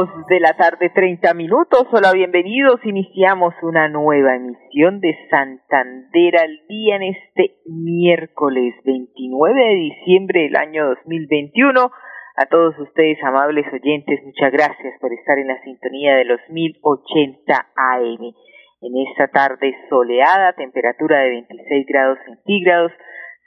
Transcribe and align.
Dos 0.00 0.26
de 0.28 0.40
la 0.40 0.54
tarde, 0.54 0.88
treinta 0.94 1.34
minutos. 1.34 1.86
Hola, 1.92 2.12
bienvenidos. 2.14 2.80
Iniciamos 2.84 3.52
una 3.60 3.86
nueva 3.88 4.34
emisión 4.34 4.98
de 4.98 5.14
Santander 5.28 6.38
al 6.38 6.58
día 6.68 6.96
en 6.96 7.02
este 7.02 7.56
miércoles 7.66 8.74
29 8.82 9.60
de 9.60 9.74
diciembre 9.74 10.42
del 10.44 10.56
año 10.56 10.88
2021. 10.88 11.90
A 12.36 12.46
todos 12.46 12.78
ustedes, 12.78 13.22
amables 13.22 13.66
oyentes, 13.70 14.24
muchas 14.24 14.50
gracias 14.52 14.94
por 15.02 15.12
estar 15.12 15.38
en 15.38 15.48
la 15.48 15.60
sintonía 15.64 16.16
de 16.16 16.24
los 16.24 16.40
1080 16.48 17.54
AM. 17.76 18.22
En 18.80 19.06
esta 19.06 19.28
tarde 19.28 19.76
soleada, 19.90 20.54
temperatura 20.54 21.18
de 21.18 21.30
26 21.44 21.86
grados 21.86 22.18
centígrados. 22.24 22.92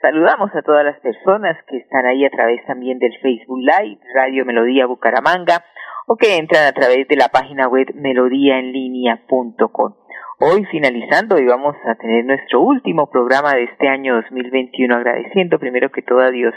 Saludamos 0.00 0.54
a 0.54 0.62
todas 0.62 0.84
las 0.84 1.00
personas 1.00 1.56
que 1.66 1.78
están 1.78 2.06
ahí 2.06 2.24
a 2.24 2.30
través 2.30 2.64
también 2.66 3.00
del 3.00 3.18
Facebook 3.20 3.58
Live, 3.58 3.98
Radio 4.14 4.44
Melodía 4.44 4.86
Bucaramanga 4.86 5.64
o 6.06 6.16
que 6.16 6.36
entran 6.36 6.66
a 6.66 6.72
través 6.72 7.08
de 7.08 7.16
la 7.16 7.28
página 7.28 7.68
web 7.68 7.86
melodíaenlínea.com. 7.94 9.94
Hoy 10.40 10.64
finalizando 10.66 11.38
y 11.38 11.46
vamos 11.46 11.76
a 11.86 11.94
tener 11.94 12.24
nuestro 12.24 12.60
último 12.60 13.10
programa 13.10 13.54
de 13.54 13.64
este 13.64 13.88
año 13.88 14.16
2021 14.16 14.96
agradeciendo 14.96 15.58
primero 15.58 15.90
que 15.90 16.02
todo 16.02 16.20
a 16.20 16.30
Dios 16.30 16.54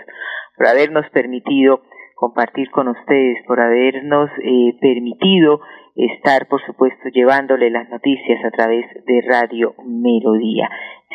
por 0.57 0.67
habernos 0.67 1.07
permitido 1.11 1.81
compartir 2.15 2.71
con 2.71 2.87
ustedes, 2.87 3.45
por 3.45 3.59
habernos 3.59 4.29
eh, 4.41 4.75
permitido 4.81 5.61
estar, 5.95 6.47
por 6.47 6.63
supuesto, 6.65 7.09
llevándole 7.09 7.69
las 7.69 7.87
noticias 7.89 8.43
a 8.43 8.51
través 8.51 8.85
de 9.05 9.21
Radio 9.27 9.75
Melodía, 9.85 10.69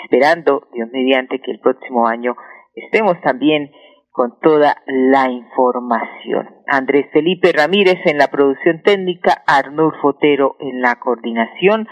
esperando, 0.05 0.69
Dios 0.73 0.89
mediante, 0.93 1.41
que 1.41 1.51
el 1.51 1.61
próximo 1.61 2.07
año 2.07 2.37
estemos 2.75 3.21
también 3.21 3.71
con 4.13 4.39
toda 4.41 4.77
la 4.87 5.31
información. 5.31 6.49
Andrés 6.67 7.07
Felipe 7.13 7.51
Ramírez 7.53 7.99
en 8.05 8.19
la 8.19 8.29
producción 8.29 8.83
técnica, 8.83 9.43
Arnulfo 9.47 9.99
Fotero 10.01 10.57
en 10.61 10.83
la 10.83 10.97
coordinación. 10.97 11.89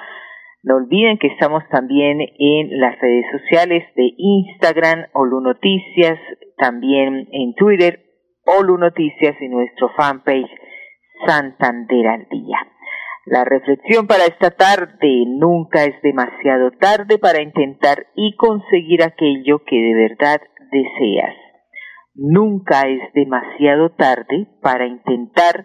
No 0.62 0.76
olviden 0.76 1.18
que 1.18 1.28
estamos 1.28 1.62
también 1.70 2.20
en 2.20 2.78
las 2.78 2.98
redes 3.00 3.24
sociales 3.32 3.84
de 3.96 4.12
Instagram, 4.18 5.06
Olu 5.14 5.40
Noticias, 5.40 6.18
también 6.58 7.26
en 7.32 7.54
Twitter, 7.54 8.04
Olu 8.44 8.76
Noticias 8.76 9.34
y 9.40 9.48
nuestro 9.48 9.88
fanpage 9.96 10.50
Santander 11.26 12.06
al 12.06 12.28
Día. 12.28 12.58
La 13.24 13.44
reflexión 13.44 14.06
para 14.06 14.24
esta 14.24 14.50
tarde, 14.50 15.24
nunca 15.26 15.84
es 15.84 15.94
demasiado 16.02 16.70
tarde 16.72 17.18
para 17.18 17.40
intentar 17.40 18.06
y 18.14 18.34
conseguir 18.36 19.02
aquello 19.02 19.62
que 19.64 19.76
de 19.76 19.94
verdad 19.94 20.40
deseas. 20.70 21.49
Nunca 22.22 22.82
es 22.82 23.00
demasiado 23.14 23.88
tarde 23.96 24.46
para 24.60 24.86
intentar 24.86 25.64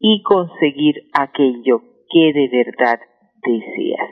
y 0.00 0.20
conseguir 0.24 0.96
aquello 1.12 1.80
que 2.10 2.32
de 2.32 2.48
verdad 2.50 2.98
deseas. 3.40 4.10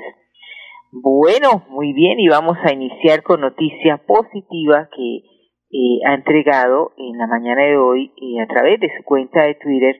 Bueno, 0.92 1.64
muy 1.68 1.92
bien, 1.92 2.20
y 2.20 2.28
vamos 2.28 2.56
a 2.62 2.72
iniciar 2.72 3.24
con 3.24 3.40
noticia 3.40 3.96
positiva 4.06 4.88
que 4.94 5.16
eh, 5.16 5.98
ha 6.06 6.14
entregado 6.14 6.92
en 6.96 7.18
la 7.18 7.26
mañana 7.26 7.64
de 7.64 7.76
hoy 7.76 8.12
eh, 8.22 8.40
a 8.40 8.46
través 8.46 8.78
de 8.78 8.88
su 8.96 9.02
cuenta 9.02 9.42
de 9.42 9.56
Twitter 9.56 9.96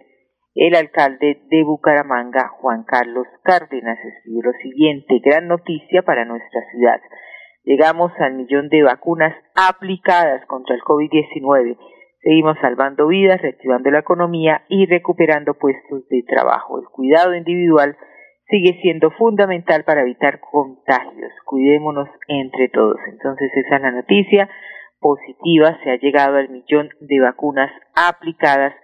el 0.54 0.76
alcalde 0.76 1.42
de 1.48 1.64
Bucaramanga, 1.64 2.50
Juan 2.60 2.84
Carlos 2.84 3.26
Cárdenas, 3.42 3.98
escribió 3.98 4.42
lo 4.42 4.52
siguiente, 4.62 5.20
gran 5.24 5.48
noticia 5.48 6.02
para 6.02 6.24
nuestra 6.24 6.60
ciudad 6.70 7.00
llegamos 7.65 8.12
al 8.19 8.34
millón 8.34 8.69
de 8.69 8.82
vacunas 8.82 9.34
aplicadas 9.54 10.44
contra 10.47 10.75
el 10.75 10.81
COVID-19. 10.82 11.76
Seguimos 12.22 12.56
salvando 12.60 13.06
vidas, 13.06 13.41
reactivando 13.41 13.91
la 13.91 14.00
economía 14.00 14.65
y 14.69 14.87
recuperando 14.87 15.54
puestos 15.54 16.06
de 16.09 16.22
trabajo. 16.22 16.78
El 16.78 16.87
cuidado 16.88 17.34
individual 17.34 17.97
sigue 18.48 18.78
siendo 18.82 19.10
fundamental 19.12 19.84
para 19.84 20.03
evitar 20.03 20.41
contagios. 20.41 21.32
Cuidémonos 21.44 22.09
entre 22.28 22.69
todos. 22.69 22.98
Entonces 23.09 23.50
esa 23.54 23.77
es 23.77 23.82
la 23.82 23.92
noticia 23.92 24.50
positiva. 24.98 25.78
Se 25.82 25.91
ha 25.91 25.97
llegado 25.97 26.37
al 26.37 26.50
millón 26.50 26.91
de 27.00 27.21
vacunas 27.21 27.71
aplicadas 27.94 28.75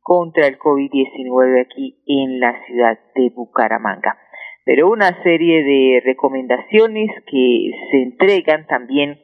contra 0.00 0.46
el 0.46 0.58
COVID-19 0.58 1.66
aquí 1.66 2.00
en 2.06 2.40
la 2.40 2.64
ciudad 2.64 2.98
de 3.14 3.30
Bucaramanga 3.34 4.16
pero 4.66 4.90
una 4.90 5.22
serie 5.22 5.62
de 5.62 6.02
recomendaciones 6.04 7.08
que 7.30 7.70
se 7.92 8.02
entregan 8.02 8.66
también 8.66 9.20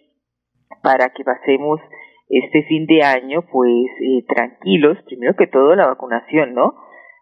para 0.85 1.11
que 1.11 1.25
pasemos 1.25 1.81
este 2.29 2.63
fin 2.63 2.87
de 2.87 3.03
año 3.03 3.43
pues 3.51 3.91
eh, 4.01 4.25
tranquilos, 4.29 4.97
primero 5.05 5.35
que 5.35 5.49
todo 5.49 5.75
la 5.75 5.89
vacunación, 5.89 6.55
¿no? 6.55 6.77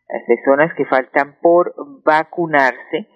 Las 0.07 0.23
personas 0.27 0.75
que 0.75 0.85
faltan 0.85 1.39
por 1.41 1.75
vacunarse, 2.05 3.09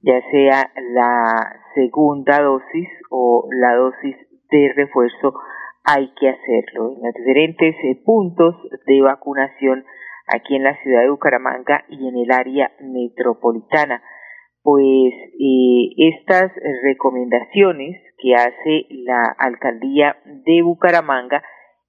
ya 0.00 0.22
sea 0.30 0.70
la 0.94 1.60
segunda 1.74 2.40
dosis 2.40 2.88
o 3.10 3.48
la 3.52 3.74
dosis 3.74 4.16
de 4.50 4.72
refuerzo, 4.74 5.34
hay 5.84 6.14
que 6.18 6.30
hacerlo. 6.30 6.92
En 6.96 7.02
los 7.02 7.14
diferentes 7.14 7.76
eh, 7.84 8.00
puntos 8.06 8.56
de 8.86 9.02
vacunación 9.02 9.84
aquí 10.28 10.56
en 10.56 10.64
la 10.64 10.80
ciudad 10.82 11.02
de 11.02 11.10
Bucaramanga 11.10 11.84
y 11.90 12.08
en 12.08 12.16
el 12.16 12.32
área 12.32 12.72
metropolitana 12.80 14.02
pues 14.66 15.14
eh, 15.38 16.10
estas 16.10 16.50
recomendaciones 16.82 18.02
que 18.18 18.34
hace 18.34 18.86
la 18.90 19.22
alcaldía 19.38 20.16
de 20.24 20.60
Bucaramanga 20.62 21.40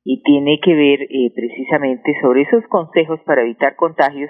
y 0.03 0.21
tiene 0.21 0.59
que 0.63 0.75
ver 0.75 1.01
eh, 1.01 1.33
precisamente 1.33 2.13
sobre 2.21 2.43
esos 2.43 2.63
consejos 2.67 3.19
para 3.25 3.41
evitar 3.41 3.75
contagios 3.77 4.29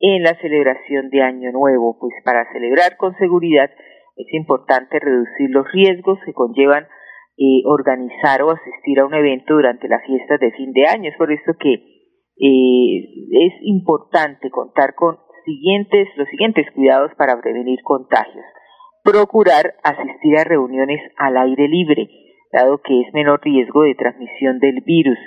en 0.00 0.24
la 0.24 0.34
celebración 0.40 1.08
de 1.10 1.22
Año 1.22 1.52
Nuevo, 1.52 1.96
pues 2.00 2.12
para 2.24 2.52
celebrar 2.52 2.96
con 2.96 3.14
seguridad 3.14 3.70
es 4.16 4.26
importante 4.34 4.98
reducir 4.98 5.50
los 5.50 5.70
riesgos 5.70 6.18
que 6.26 6.32
conllevan 6.32 6.88
eh, 7.38 7.62
organizar 7.64 8.42
o 8.42 8.50
asistir 8.50 8.98
a 8.98 9.06
un 9.06 9.14
evento 9.14 9.54
durante 9.54 9.86
las 9.86 10.04
fiestas 10.04 10.40
de 10.40 10.50
fin 10.50 10.72
de 10.72 10.88
año. 10.88 11.10
Es 11.10 11.16
por 11.16 11.30
eso 11.30 11.52
que 11.60 11.74
es 11.74 13.52
importante 13.62 14.50
contar 14.50 14.96
con 14.96 15.16
siguientes, 15.44 16.08
los 16.16 16.28
siguientes 16.28 16.66
cuidados 16.74 17.12
para 17.16 17.40
prevenir 17.40 17.80
contagios. 17.82 18.44
Procurar 19.02 19.74
asistir 19.82 20.38
a 20.38 20.44
reuniones 20.44 21.00
al 21.16 21.36
aire 21.36 21.68
libre, 21.68 22.08
dado 22.52 22.78
que 22.78 23.00
es 23.00 23.12
menor 23.12 23.40
riesgo 23.42 23.82
de 23.82 23.94
transmisión 23.94 24.58
del 24.58 24.80
virus. 24.80 25.18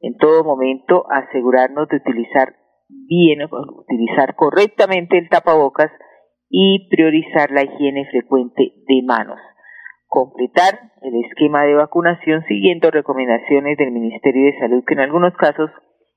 En 0.00 0.16
todo 0.16 0.44
momento 0.44 1.04
asegurarnos 1.10 1.88
de 1.88 1.96
utilizar 1.96 2.54
bien, 2.88 3.40
utilizar 3.42 4.34
correctamente 4.36 5.18
el 5.18 5.28
tapabocas 5.28 5.90
y 6.48 6.88
priorizar 6.88 7.50
la 7.50 7.64
higiene 7.64 8.06
frecuente 8.10 8.72
de 8.86 9.02
manos. 9.04 9.38
Completar 10.06 10.92
el 11.02 11.24
esquema 11.24 11.64
de 11.64 11.74
vacunación 11.74 12.44
siguiendo 12.46 12.90
recomendaciones 12.90 13.76
del 13.76 13.90
Ministerio 13.90 14.46
de 14.46 14.58
Salud 14.58 14.84
que 14.86 14.94
en 14.94 15.00
algunos 15.00 15.34
casos 15.34 15.70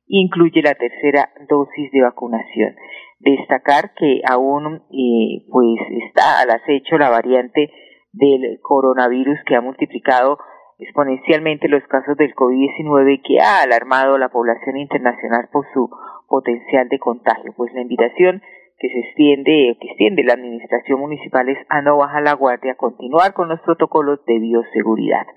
incluye 0.08 0.62
la 0.62 0.76
tercera 0.76 1.30
dosis 1.50 1.92
de 1.92 2.02
vacunación. 2.02 2.76
Destacar 3.20 3.94
que 3.96 4.22
aún 4.30 4.84
eh, 4.92 5.46
pues 5.52 5.80
está 6.08 6.42
al 6.42 6.52
acecho 6.52 6.98
la 6.98 7.10
variante 7.10 7.72
del 8.14 8.60
coronavirus 8.62 9.40
que 9.46 9.56
ha 9.56 9.62
multiplicado 9.62 10.38
exponencialmente 10.80 11.68
los 11.68 11.84
casos 11.88 12.16
del 12.18 12.34
COVID-19 12.34 13.22
que 13.22 13.40
ha 13.42 13.62
alarmado 13.62 14.16
a 14.16 14.20
la 14.20 14.30
población 14.30 14.78
internacional 14.78 15.50
por 15.52 15.66
su 15.74 15.90
potencial 16.28 16.88
de 16.88 17.00
contagio. 17.00 17.54
Pues 17.56 17.74
la 17.74 17.82
invitación 17.82 18.42
que 18.80 18.88
se 18.88 19.00
extiende, 19.00 19.78
que 19.80 19.88
extiende 19.90 20.24
la 20.24 20.34
administración 20.34 21.02
municipal 21.02 21.50
es 21.50 21.58
a 21.68 21.82
no 21.82 21.98
bajar 21.98 22.24
la 22.24 22.34
guardia, 22.34 22.74
a 22.74 22.78
continuar 22.78 23.34
con 23.34 23.50
los 23.50 23.60
protocolos 23.62 24.24
de 24.26 24.40
bioseguridad. 24.40 25.28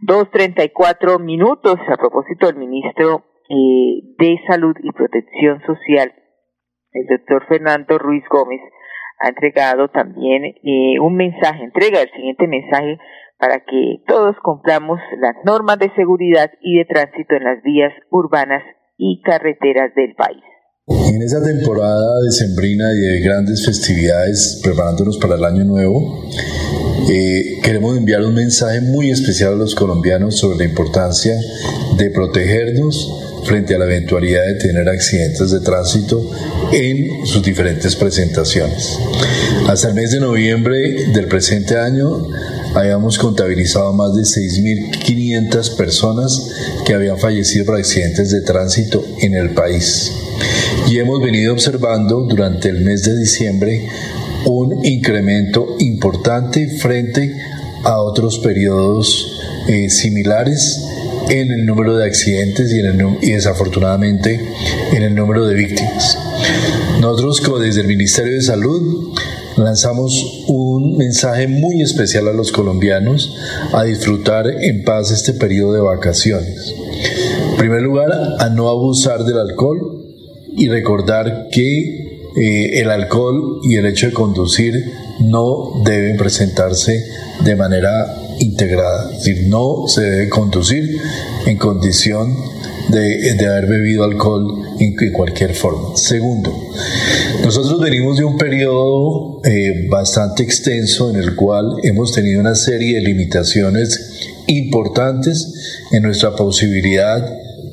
Dos 0.00 0.28
treinta 0.32 0.64
y 0.64 0.70
cuatro 0.70 1.20
minutos 1.20 1.76
a 1.88 1.96
propósito 1.96 2.46
del 2.46 2.56
ministro 2.56 3.22
eh, 3.48 4.02
de 4.18 4.40
Salud 4.48 4.74
y 4.82 4.90
Protección 4.90 5.62
Social, 5.64 6.12
el 6.92 7.06
doctor 7.06 7.46
Fernando 7.48 7.98
Ruiz 7.98 8.24
Gómez, 8.30 8.60
ha 9.18 9.28
entregado 9.28 9.88
también 9.88 10.44
eh, 10.44 10.98
un 11.00 11.14
mensaje, 11.14 11.64
entrega 11.64 12.02
el 12.02 12.10
siguiente 12.10 12.48
mensaje 12.48 12.98
para 13.38 13.60
que 13.60 14.02
todos 14.06 14.36
cumplamos 14.42 14.98
las 15.18 15.36
normas 15.44 15.78
de 15.78 15.92
seguridad 15.94 16.50
y 16.60 16.78
de 16.78 16.84
tránsito 16.84 17.34
en 17.34 17.44
las 17.44 17.62
vías 17.62 17.92
urbanas 18.10 18.62
y 18.98 19.20
carreteras 19.22 19.94
del 19.94 20.14
país. 20.14 20.42
En 20.86 21.22
esa 21.22 21.42
temporada 21.42 22.20
de 22.24 22.30
sembrina 22.32 22.84
y 22.92 23.00
de 23.00 23.20
grandes 23.20 23.64
festividades, 23.64 24.60
preparándonos 24.64 25.18
para 25.18 25.36
el 25.36 25.44
año 25.44 25.64
nuevo, 25.64 26.24
eh, 27.08 27.60
queremos 27.62 27.96
enviar 27.96 28.22
un 28.22 28.34
mensaje 28.34 28.80
muy 28.80 29.10
especial 29.10 29.54
a 29.54 29.56
los 29.56 29.74
colombianos 29.74 30.38
sobre 30.38 30.58
la 30.58 30.64
importancia 30.64 31.34
de 31.98 32.10
protegernos 32.10 33.31
frente 33.44 33.74
a 33.74 33.78
la 33.78 33.86
eventualidad 33.86 34.46
de 34.46 34.54
tener 34.54 34.88
accidentes 34.88 35.50
de 35.50 35.60
tránsito 35.60 36.30
en 36.72 37.26
sus 37.26 37.42
diferentes 37.42 37.96
presentaciones. 37.96 38.98
Hasta 39.68 39.88
el 39.88 39.94
mes 39.94 40.12
de 40.12 40.20
noviembre 40.20 40.78
del 41.12 41.26
presente 41.28 41.76
año 41.76 42.28
habíamos 42.74 43.18
contabilizado 43.18 43.92
más 43.92 44.14
de 44.14 44.22
6.500 44.22 45.76
personas 45.76 46.50
que 46.86 46.94
habían 46.94 47.18
fallecido 47.18 47.66
por 47.66 47.76
accidentes 47.76 48.30
de 48.30 48.40
tránsito 48.40 49.04
en 49.20 49.34
el 49.34 49.50
país. 49.50 50.12
Y 50.88 50.98
hemos 50.98 51.20
venido 51.20 51.52
observando 51.52 52.22
durante 52.22 52.68
el 52.68 52.80
mes 52.80 53.04
de 53.04 53.18
diciembre 53.18 53.86
un 54.46 54.84
incremento 54.84 55.76
importante 55.78 56.68
frente 56.78 57.36
a 57.84 58.00
otros 58.00 58.38
periodos 58.38 59.41
eh, 59.68 59.90
similares 59.90 60.82
en 61.28 61.50
el 61.50 61.64
número 61.66 61.96
de 61.96 62.06
accidentes 62.06 62.72
y, 62.72 63.30
desafortunadamente 63.30 64.40
en 64.92 65.02
el 65.02 65.14
número 65.14 65.46
de 65.46 65.54
víctimas. 65.54 66.18
Nosotros 67.00 67.42
desde 67.60 67.80
el 67.82 67.86
Ministerio 67.86 68.32
de 68.32 68.42
Salud 68.42 69.14
lanzamos 69.56 70.44
un 70.48 70.96
mensaje 70.96 71.46
muy 71.46 71.82
especial 71.82 72.28
a 72.28 72.32
los 72.32 72.52
colombianos 72.52 73.36
a 73.72 73.84
disfrutar 73.84 74.46
en 74.46 74.84
paz 74.84 75.10
este 75.10 75.34
periodo 75.34 75.74
de 75.74 75.80
vacaciones. 75.80 76.74
En 77.52 77.56
primer 77.56 77.82
lugar, 77.82 78.10
a 78.38 78.48
no 78.48 78.68
abusar 78.68 79.24
del 79.24 79.38
alcohol 79.38 80.02
y 80.56 80.68
recordar 80.68 81.48
que 81.50 82.02
eh, 82.34 82.80
el 82.80 82.90
alcohol 82.90 83.60
y 83.62 83.76
el 83.76 83.86
hecho 83.86 84.06
de 84.06 84.12
conducir 84.12 84.74
no 85.20 85.82
deben 85.84 86.16
presentarse 86.16 87.04
de 87.44 87.56
manera 87.56 88.06
integrada, 88.42 89.10
es 89.12 89.24
decir, 89.24 89.48
no 89.48 89.84
se 89.86 90.02
debe 90.02 90.28
conducir 90.28 91.00
en 91.46 91.56
condición 91.56 92.36
de, 92.90 93.46
haber 93.46 93.66
bebido 93.66 94.04
alcohol 94.04 94.62
en, 94.78 95.12
cualquier 95.12 95.54
forma. 95.54 95.96
Segundo, 95.96 96.52
nosotros 97.44 97.80
venimos 97.80 98.18
de 98.18 98.24
un 98.24 98.36
periodo 98.36 99.40
eh, 99.44 99.86
bastante 99.88 100.42
extenso 100.42 101.10
en 101.10 101.16
el 101.16 101.36
cual 101.36 101.66
hemos 101.84 102.12
tenido 102.12 102.40
una 102.40 102.54
serie 102.54 102.96
de 102.96 103.02
limitaciones 103.02 104.28
importantes 104.48 105.52
en 105.92 106.02
nuestra 106.02 106.34
posibilidad 106.34 107.24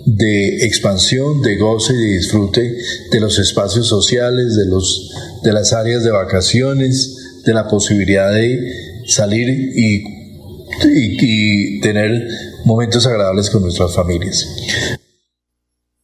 de 0.05 0.65
expansión, 0.65 1.41
de 1.41 1.57
goce 1.57 1.93
y 1.93 1.97
de 1.97 2.17
disfrute 2.17 2.77
de 3.11 3.19
los 3.19 3.37
espacios 3.39 3.87
sociales, 3.87 4.55
de, 4.55 4.65
los, 4.65 5.11
de 5.43 5.53
las 5.53 5.73
áreas 5.73 6.03
de 6.03 6.11
vacaciones, 6.11 7.15
de 7.45 7.53
la 7.53 7.67
posibilidad 7.67 8.31
de 8.33 8.59
salir 9.05 9.49
y, 9.49 10.18
y 10.85 11.79
tener 11.81 12.11
momentos 12.65 13.05
agradables 13.07 13.49
con 13.51 13.61
nuestras 13.61 13.95
familias. 13.95 14.99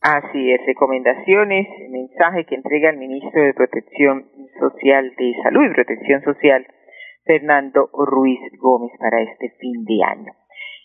Así 0.01 0.51
es, 0.51 0.62
recomendaciones, 0.67 1.67
mensaje 1.89 2.45
que 2.45 2.56
entrega 2.56 2.91
el 2.91 2.97
ministro 2.97 3.41
de 3.41 3.53
Protección 3.56 4.29
Social 4.59 5.12
de 5.17 5.33
Salud 5.41 5.65
y 5.65 5.73
Protección 5.73 6.21
Social, 6.23 6.65
Fernando 7.25 7.89
Ruiz 7.91 8.39
Gómez, 8.59 8.91
para 9.00 9.21
este 9.23 9.50
fin 9.59 9.83
de 9.83 10.03
año. 10.06 10.31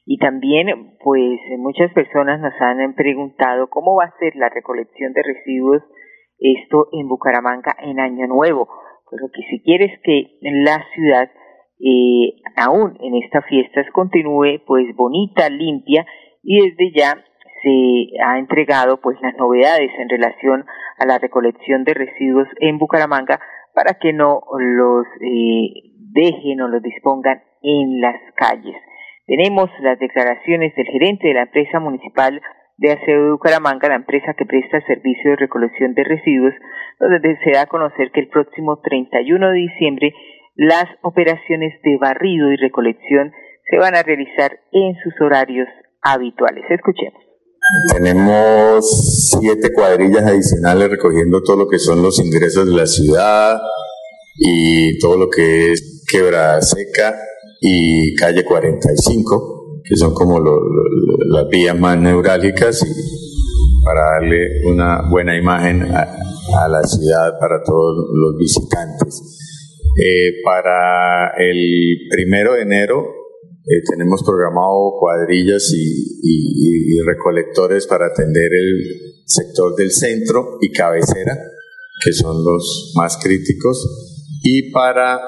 Y 0.06 0.16
también, 0.16 0.96
pues, 1.04 1.38
muchas 1.58 1.92
personas 1.92 2.40
nos 2.40 2.54
han 2.60 2.94
preguntado 2.94 3.68
cómo 3.68 3.96
va 3.96 4.04
a 4.06 4.18
ser 4.18 4.34
la 4.36 4.48
recolección 4.48 5.12
de 5.12 5.22
residuos, 5.22 5.82
esto 6.38 6.88
en 6.92 7.06
Bucaramanga 7.06 7.76
en 7.82 8.00
Año 8.00 8.26
Nuevo. 8.26 8.68
Pero 9.10 9.28
que 9.34 9.42
si 9.50 9.62
quieres 9.62 10.00
que 10.02 10.38
la 10.40 10.82
ciudad, 10.94 11.30
eh, 11.80 12.42
aún 12.56 12.96
en 13.00 13.14
estas 13.22 13.44
fiestas, 13.46 13.86
continúe, 13.92 14.60
pues, 14.66 14.94
bonita, 14.94 15.48
limpia, 15.48 16.06
y 16.42 16.60
desde 16.60 16.92
ya 16.94 17.24
se 17.62 18.22
ha 18.24 18.38
entregado 18.38 19.00
pues 19.00 19.18
las 19.20 19.36
novedades 19.36 19.90
en 19.98 20.08
relación 20.08 20.64
a 20.98 21.06
la 21.06 21.18
recolección 21.18 21.84
de 21.84 21.94
residuos 21.94 22.48
en 22.60 22.78
Bucaramanga 22.78 23.40
para 23.74 23.94
que 23.94 24.12
no 24.12 24.42
los 24.58 25.06
eh, 25.20 25.92
dejen 26.12 26.60
o 26.62 26.68
los 26.68 26.82
dispongan 26.82 27.42
en 27.62 28.00
las 28.00 28.16
calles. 28.34 28.76
Tenemos 29.26 29.70
las 29.80 29.98
declaraciones 29.98 30.74
del 30.74 30.86
gerente 30.86 31.28
de 31.28 31.34
la 31.34 31.42
empresa 31.42 31.78
municipal 31.78 32.40
de 32.78 32.92
aseo 32.92 33.24
de 33.24 33.30
Bucaramanga, 33.32 33.88
la 33.88 33.96
empresa 33.96 34.34
que 34.34 34.46
presta 34.46 34.80
servicio 34.86 35.30
de 35.30 35.36
recolección 35.36 35.92
de 35.94 36.02
residuos, 36.02 36.54
donde 36.98 37.36
se 37.44 37.50
da 37.52 37.62
a 37.62 37.66
conocer 37.66 38.10
que 38.10 38.20
el 38.20 38.28
próximo 38.28 38.80
31 38.80 39.50
de 39.50 39.58
diciembre 39.58 40.14
las 40.54 40.84
operaciones 41.02 41.74
de 41.82 41.96
barrido 41.98 42.52
y 42.52 42.56
recolección 42.56 43.32
se 43.70 43.78
van 43.78 43.94
a 43.94 44.02
realizar 44.02 44.52
en 44.72 44.94
sus 45.02 45.14
horarios 45.20 45.68
habituales. 46.02 46.64
Escuchemos. 46.68 47.22
Tenemos 47.92 49.30
siete 49.40 49.72
cuadrillas 49.72 50.24
adicionales 50.24 50.90
recogiendo 50.90 51.42
todo 51.42 51.56
lo 51.56 51.68
que 51.68 51.78
son 51.78 52.02
los 52.02 52.18
ingresos 52.18 52.66
de 52.66 52.74
la 52.74 52.86
ciudad 52.86 53.60
y 54.38 54.98
todo 54.98 55.16
lo 55.18 55.28
que 55.28 55.72
es 55.72 56.04
Quebrada 56.10 56.60
Seca 56.62 57.14
y 57.60 58.14
Calle 58.16 58.44
45, 58.44 59.82
que 59.84 59.96
son 59.96 60.14
como 60.14 60.40
las 60.40 61.48
vías 61.48 61.78
más 61.78 61.98
neurálgicas 61.98 62.82
y 62.82 63.84
para 63.84 64.00
darle 64.12 64.66
una 64.66 65.02
buena 65.08 65.36
imagen 65.36 65.82
a, 65.82 66.16
la 66.68 66.82
ciudad 66.82 67.38
para 67.38 67.62
todos 67.62 68.08
los 68.12 68.36
visitantes. 68.36 69.39
Eh, 69.98 70.42
para 70.44 71.32
el 71.38 72.06
primero 72.10 72.54
de 72.54 72.62
enero 72.62 73.20
eh, 73.66 73.82
tenemos 73.90 74.22
programado 74.24 74.94
cuadrillas 74.98 75.72
y, 75.74 76.98
recolectores 77.06 77.86
para 77.86 78.06
atender 78.06 78.50
el 78.52 79.22
sector 79.24 79.74
del 79.74 79.90
centro 79.90 80.58
y 80.60 80.70
cabecera, 80.70 81.36
que 82.04 82.12
son 82.12 82.44
los 82.44 82.92
más 82.94 83.16
críticos. 83.16 83.88
Y 84.42 84.70
para 84.70 85.18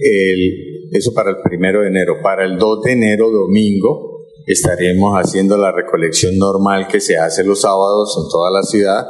el, 0.00 0.88
eso 0.92 1.12
para 1.14 1.30
el 1.30 1.36
primero 1.42 1.82
de 1.82 1.88
enero. 1.88 2.16
Para 2.22 2.44
el 2.44 2.58
2 2.58 2.82
de 2.82 2.92
enero, 2.92 3.30
domingo, 3.30 4.26
estaremos 4.46 5.16
haciendo 5.16 5.56
la 5.56 5.72
recolección 5.72 6.36
normal 6.36 6.88
que 6.88 7.00
se 7.00 7.16
hace 7.16 7.44
los 7.44 7.60
sábados 7.60 8.16
en 8.22 8.30
toda 8.30 8.50
la 8.50 8.62
ciudad, 8.62 9.06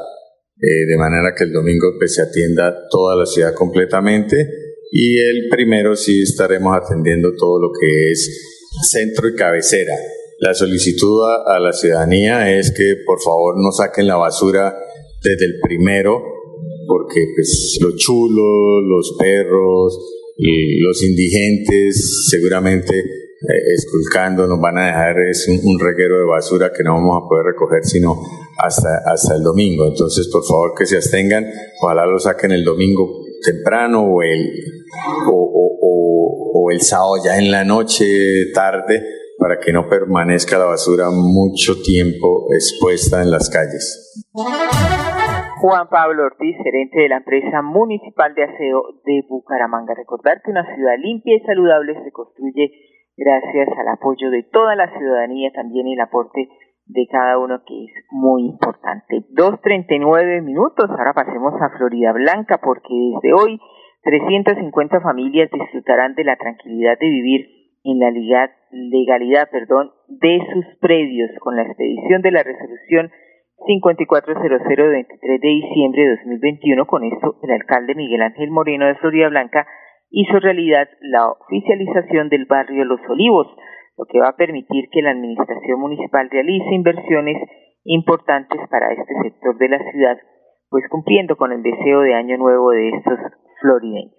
eh, 0.61 0.87
de 0.87 0.99
manera 0.99 1.35
que 1.37 1.45
el 1.45 1.53
domingo 1.53 1.89
pues, 1.99 2.15
se 2.15 2.23
atienda 2.23 2.89
toda 2.91 3.17
la 3.17 3.27
ciudad 3.27 3.55
completamente. 3.55 4.64
Y 4.97 5.19
el 5.19 5.49
primero 5.51 5.97
sí 5.97 6.23
estaremos 6.23 6.73
atendiendo 6.77 7.35
todo 7.37 7.59
lo 7.61 7.73
que 7.73 8.13
es 8.13 8.31
centro 8.93 9.29
y 9.29 9.35
cabecera. 9.35 9.93
La 10.39 10.55
solicitud 10.55 11.21
a, 11.49 11.59
la 11.59 11.73
ciudadanía 11.73 12.57
es 12.57 12.71
que 12.71 12.99
por 13.05 13.21
favor 13.21 13.57
no 13.57 13.73
saquen 13.73 14.07
la 14.07 14.15
basura 14.15 14.73
desde 15.21 15.47
el 15.47 15.59
primero, 15.61 16.23
porque 16.87 17.27
pues 17.35 17.77
los 17.81 17.97
chulos, 17.97 18.85
los 18.87 19.17
perros, 19.19 19.99
los 20.39 21.03
indigentes 21.03 22.29
seguramente 22.31 22.97
eh, 22.97 23.75
esculcando 23.75 24.47
nos 24.47 24.61
van 24.61 24.79
a 24.79 24.87
dejar 24.87 25.17
es 25.29 25.49
un, 25.49 25.81
reguero 25.81 26.21
de 26.21 26.25
basura 26.25 26.71
que 26.71 26.85
no 26.85 26.95
vamos 26.95 27.21
a 27.21 27.29
poder 27.29 27.47
recoger 27.47 27.85
sino 27.85 28.23
hasta, 28.63 29.03
hasta 29.13 29.35
el 29.35 29.43
domingo. 29.43 29.89
Entonces, 29.89 30.29
por 30.29 30.45
favor, 30.45 30.73
que 30.79 30.87
se 30.87 30.95
abstengan, 30.95 31.51
ojalá 31.83 32.07
lo 32.07 32.21
saquen 32.21 32.53
el 32.53 32.63
domingo 32.63 33.25
temprano 33.45 34.05
o 34.05 34.23
el, 34.23 34.51
o, 35.31 36.71
el 36.71 36.81
sábado 36.81 37.15
ya 37.25 37.37
en 37.39 37.51
la 37.51 37.65
noche, 37.65 38.05
tarde, 38.55 39.03
para 39.39 39.59
que 39.59 39.73
no 39.73 39.89
permanezca 39.89 40.59
la 40.59 40.67
basura 40.67 41.11
mucho 41.11 41.75
tiempo 41.83 42.47
expuesta 42.55 43.23
en 43.23 43.31
las 43.31 43.51
calles. 43.51 44.25
Juan 45.61 45.89
Pablo 45.89 46.25
Ortiz, 46.25 46.57
gerente 46.63 47.01
de 47.01 47.09
la 47.09 47.19
empresa 47.19 47.63
municipal 47.63 48.35
de 48.35 48.45
aseo 48.45 49.01
de 49.05 49.25
Bucaramanga. 49.29 49.95
Recordar 49.95 50.43
que 50.43 50.51
una 50.51 50.65
ciudad 50.75 50.95
limpia 50.99 51.37
y 51.37 51.41
saludable 51.41 51.95
se 52.05 52.13
construye 52.13 52.71
gracias 53.17 53.69
al 53.79 53.89
apoyo 53.89 54.31
de 54.31 54.43
toda 54.53 54.77
la 54.77 54.91
ciudadanía, 54.99 55.51
también 55.55 55.87
el 55.89 56.01
aporte 56.01 56.49
de 56.87 57.07
cada 57.11 57.39
uno 57.39 57.63
que 57.67 57.85
es 57.85 57.93
muy 58.11 58.45
importante. 58.45 59.25
2.39 59.33 60.43
minutos, 60.43 60.91
ahora 60.91 61.15
pasemos 61.15 61.55
a 61.61 61.71
Florida 61.79 62.13
Blanca 62.13 62.61
porque 62.63 62.93
desde 62.93 63.33
hoy 63.33 63.59
350 64.05 65.01
familias 65.01 65.51
disfrutarán 65.51 66.15
de 66.15 66.25
la 66.25 66.37
tranquilidad 66.37 66.99
de 66.99 67.09
vivir 67.09 67.49
en 67.85 67.99
la 67.99 68.11
legalidad, 68.11 69.49
perdón, 69.51 69.91
de 70.09 70.41
sus 70.53 70.65
predios 70.81 71.31
con 71.41 71.57
la 71.57 71.63
expedición 71.63 72.23
de 72.23 72.31
la 72.31 72.43
resolución 72.43 73.11
5400 73.67 74.69
de 74.69 74.89
23 74.89 75.41
de 75.41 75.49
diciembre 75.49 76.03
de 76.03 76.11
2021. 76.17 76.87
Con 76.87 77.05
esto, 77.05 77.37
el 77.43 77.51
alcalde 77.51 77.95
Miguel 77.95 78.23
Ángel 78.23 78.51
Moreno 78.51 78.87
de 78.87 78.95
Florida 78.97 79.29
Blanca 79.29 79.67
hizo 80.11 80.39
realidad 80.39 80.89
la 81.01 81.31
oficialización 81.31 82.29
del 82.29 82.47
barrio 82.47 82.85
Los 82.85 83.01
Olivos, 83.09 83.49
lo 83.97 84.05
que 84.07 84.21
va 84.21 84.29
a 84.29 84.37
permitir 84.37 84.89
que 84.91 85.03
la 85.03 85.11
administración 85.11 85.81
municipal 85.81 86.29
realice 86.31 86.75
inversiones 86.75 87.37
importantes 87.85 88.61
para 88.71 88.93
este 88.93 89.15
sector 89.23 89.57
de 89.59 89.69
la 89.69 89.79
ciudad 89.91 90.19
pues 90.75 90.89
cumpliendo 90.91 91.37
con 91.37 91.53
el 91.53 91.63
deseo 91.63 92.01
de 92.01 92.15
año 92.15 92.37
nuevo 92.37 92.71
de 92.71 92.89
estos 92.89 93.17
florideños. 93.61 94.13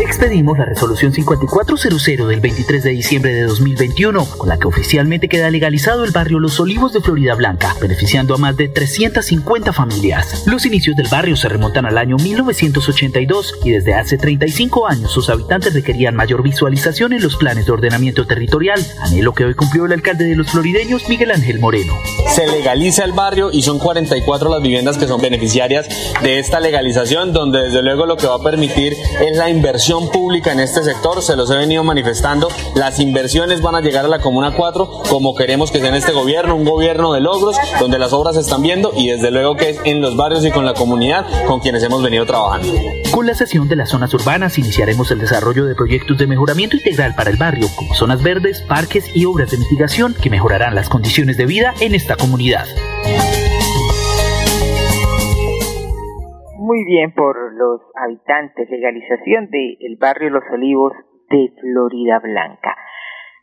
Expedimos 0.00 0.58
la 0.58 0.64
resolución 0.64 1.12
5400 1.12 2.26
del 2.26 2.40
23 2.40 2.82
de 2.82 2.90
diciembre 2.90 3.34
de 3.34 3.42
2021, 3.42 4.24
con 4.38 4.48
la 4.48 4.58
que 4.58 4.66
oficialmente 4.66 5.28
queda 5.28 5.50
legalizado 5.50 6.04
el 6.04 6.10
barrio 6.10 6.40
Los 6.40 6.58
Olivos 6.58 6.94
de 6.94 7.02
Florida 7.02 7.34
Blanca, 7.34 7.76
beneficiando 7.82 8.34
a 8.34 8.38
más 8.38 8.56
de 8.56 8.68
350 8.68 9.74
familias. 9.74 10.44
Los 10.46 10.64
inicios 10.64 10.96
del 10.96 11.08
barrio 11.08 11.36
se 11.36 11.50
remontan 11.50 11.84
al 11.84 11.98
año 11.98 12.16
1982 12.16 13.56
y 13.62 13.72
desde 13.72 13.92
hace 13.92 14.16
35 14.16 14.88
años 14.88 15.12
sus 15.12 15.28
habitantes 15.28 15.74
requerían 15.74 16.16
mayor 16.16 16.42
visualización 16.42 17.12
en 17.12 17.22
los 17.22 17.36
planes 17.36 17.66
de 17.66 17.72
ordenamiento 17.72 18.26
territorial, 18.26 18.80
anhelo 19.02 19.34
que 19.34 19.44
hoy 19.44 19.54
cumplió 19.54 19.84
el 19.84 19.92
alcalde 19.92 20.24
de 20.24 20.34
los 20.34 20.50
florideños, 20.50 21.10
Miguel 21.10 21.30
Ángel 21.30 21.60
Moreno. 21.60 21.92
Se 22.34 22.46
legaliza 22.46 23.04
el 23.04 23.12
barrio 23.12 23.50
y 23.52 23.60
son 23.60 23.78
44 23.78 24.48
las 24.48 24.62
viviendas 24.62 24.96
que 24.96 25.06
son 25.06 25.20
beneficiarias 25.20 25.88
de 26.22 26.38
esta 26.38 26.58
legalización, 26.58 27.34
donde 27.34 27.64
desde 27.64 27.82
luego 27.82 28.06
lo 28.06 28.16
que 28.16 28.26
va 28.26 28.36
a 28.36 28.42
permitir 28.42 28.94
es 29.20 29.36
la 29.36 29.50
inversión 29.50 29.89
pública 29.90 30.52
en 30.52 30.60
este 30.60 30.84
sector, 30.84 31.20
se 31.20 31.34
los 31.34 31.50
he 31.50 31.56
venido 31.56 31.82
manifestando, 31.82 32.48
las 32.76 33.00
inversiones 33.00 33.60
van 33.60 33.74
a 33.74 33.80
llegar 33.80 34.04
a 34.04 34.08
la 34.08 34.20
Comuna 34.20 34.54
4 34.54 35.02
como 35.08 35.34
queremos 35.34 35.72
que 35.72 35.80
sea 35.80 35.88
en 35.88 35.96
este 35.96 36.12
gobierno, 36.12 36.54
un 36.54 36.64
gobierno 36.64 37.12
de 37.12 37.20
logros, 37.20 37.56
donde 37.80 37.98
las 37.98 38.12
obras 38.12 38.36
se 38.36 38.42
están 38.42 38.62
viendo 38.62 38.92
y 38.96 39.08
desde 39.08 39.32
luego 39.32 39.56
que 39.56 39.70
es 39.70 39.80
en 39.84 40.00
los 40.00 40.16
barrios 40.16 40.44
y 40.44 40.52
con 40.52 40.64
la 40.64 40.74
comunidad 40.74 41.26
con 41.46 41.58
quienes 41.58 41.82
hemos 41.82 42.04
venido 42.04 42.24
trabajando. 42.24 42.72
Con 43.10 43.26
la 43.26 43.34
sesión 43.34 43.68
de 43.68 43.74
las 43.74 43.90
zonas 43.90 44.14
urbanas 44.14 44.58
iniciaremos 44.58 45.10
el 45.10 45.18
desarrollo 45.18 45.64
de 45.64 45.74
proyectos 45.74 46.16
de 46.18 46.28
mejoramiento 46.28 46.76
integral 46.76 47.16
para 47.16 47.30
el 47.30 47.36
barrio, 47.36 47.68
como 47.74 47.92
zonas 47.94 48.22
verdes, 48.22 48.62
parques 48.62 49.04
y 49.12 49.24
obras 49.24 49.50
de 49.50 49.58
mitigación 49.58 50.14
que 50.14 50.30
mejorarán 50.30 50.76
las 50.76 50.88
condiciones 50.88 51.36
de 51.36 51.46
vida 51.46 51.74
en 51.80 51.96
esta 51.96 52.16
comunidad. 52.16 52.66
Muy 56.70 56.84
bien 56.84 57.12
por 57.14 57.52
los 57.54 57.80
habitantes. 57.96 58.70
Legalización 58.70 59.50
del 59.50 59.96
barrio 59.98 60.30
Los 60.30 60.44
Olivos 60.52 60.92
de 61.28 61.52
Florida 61.60 62.20
Blanca. 62.20 62.76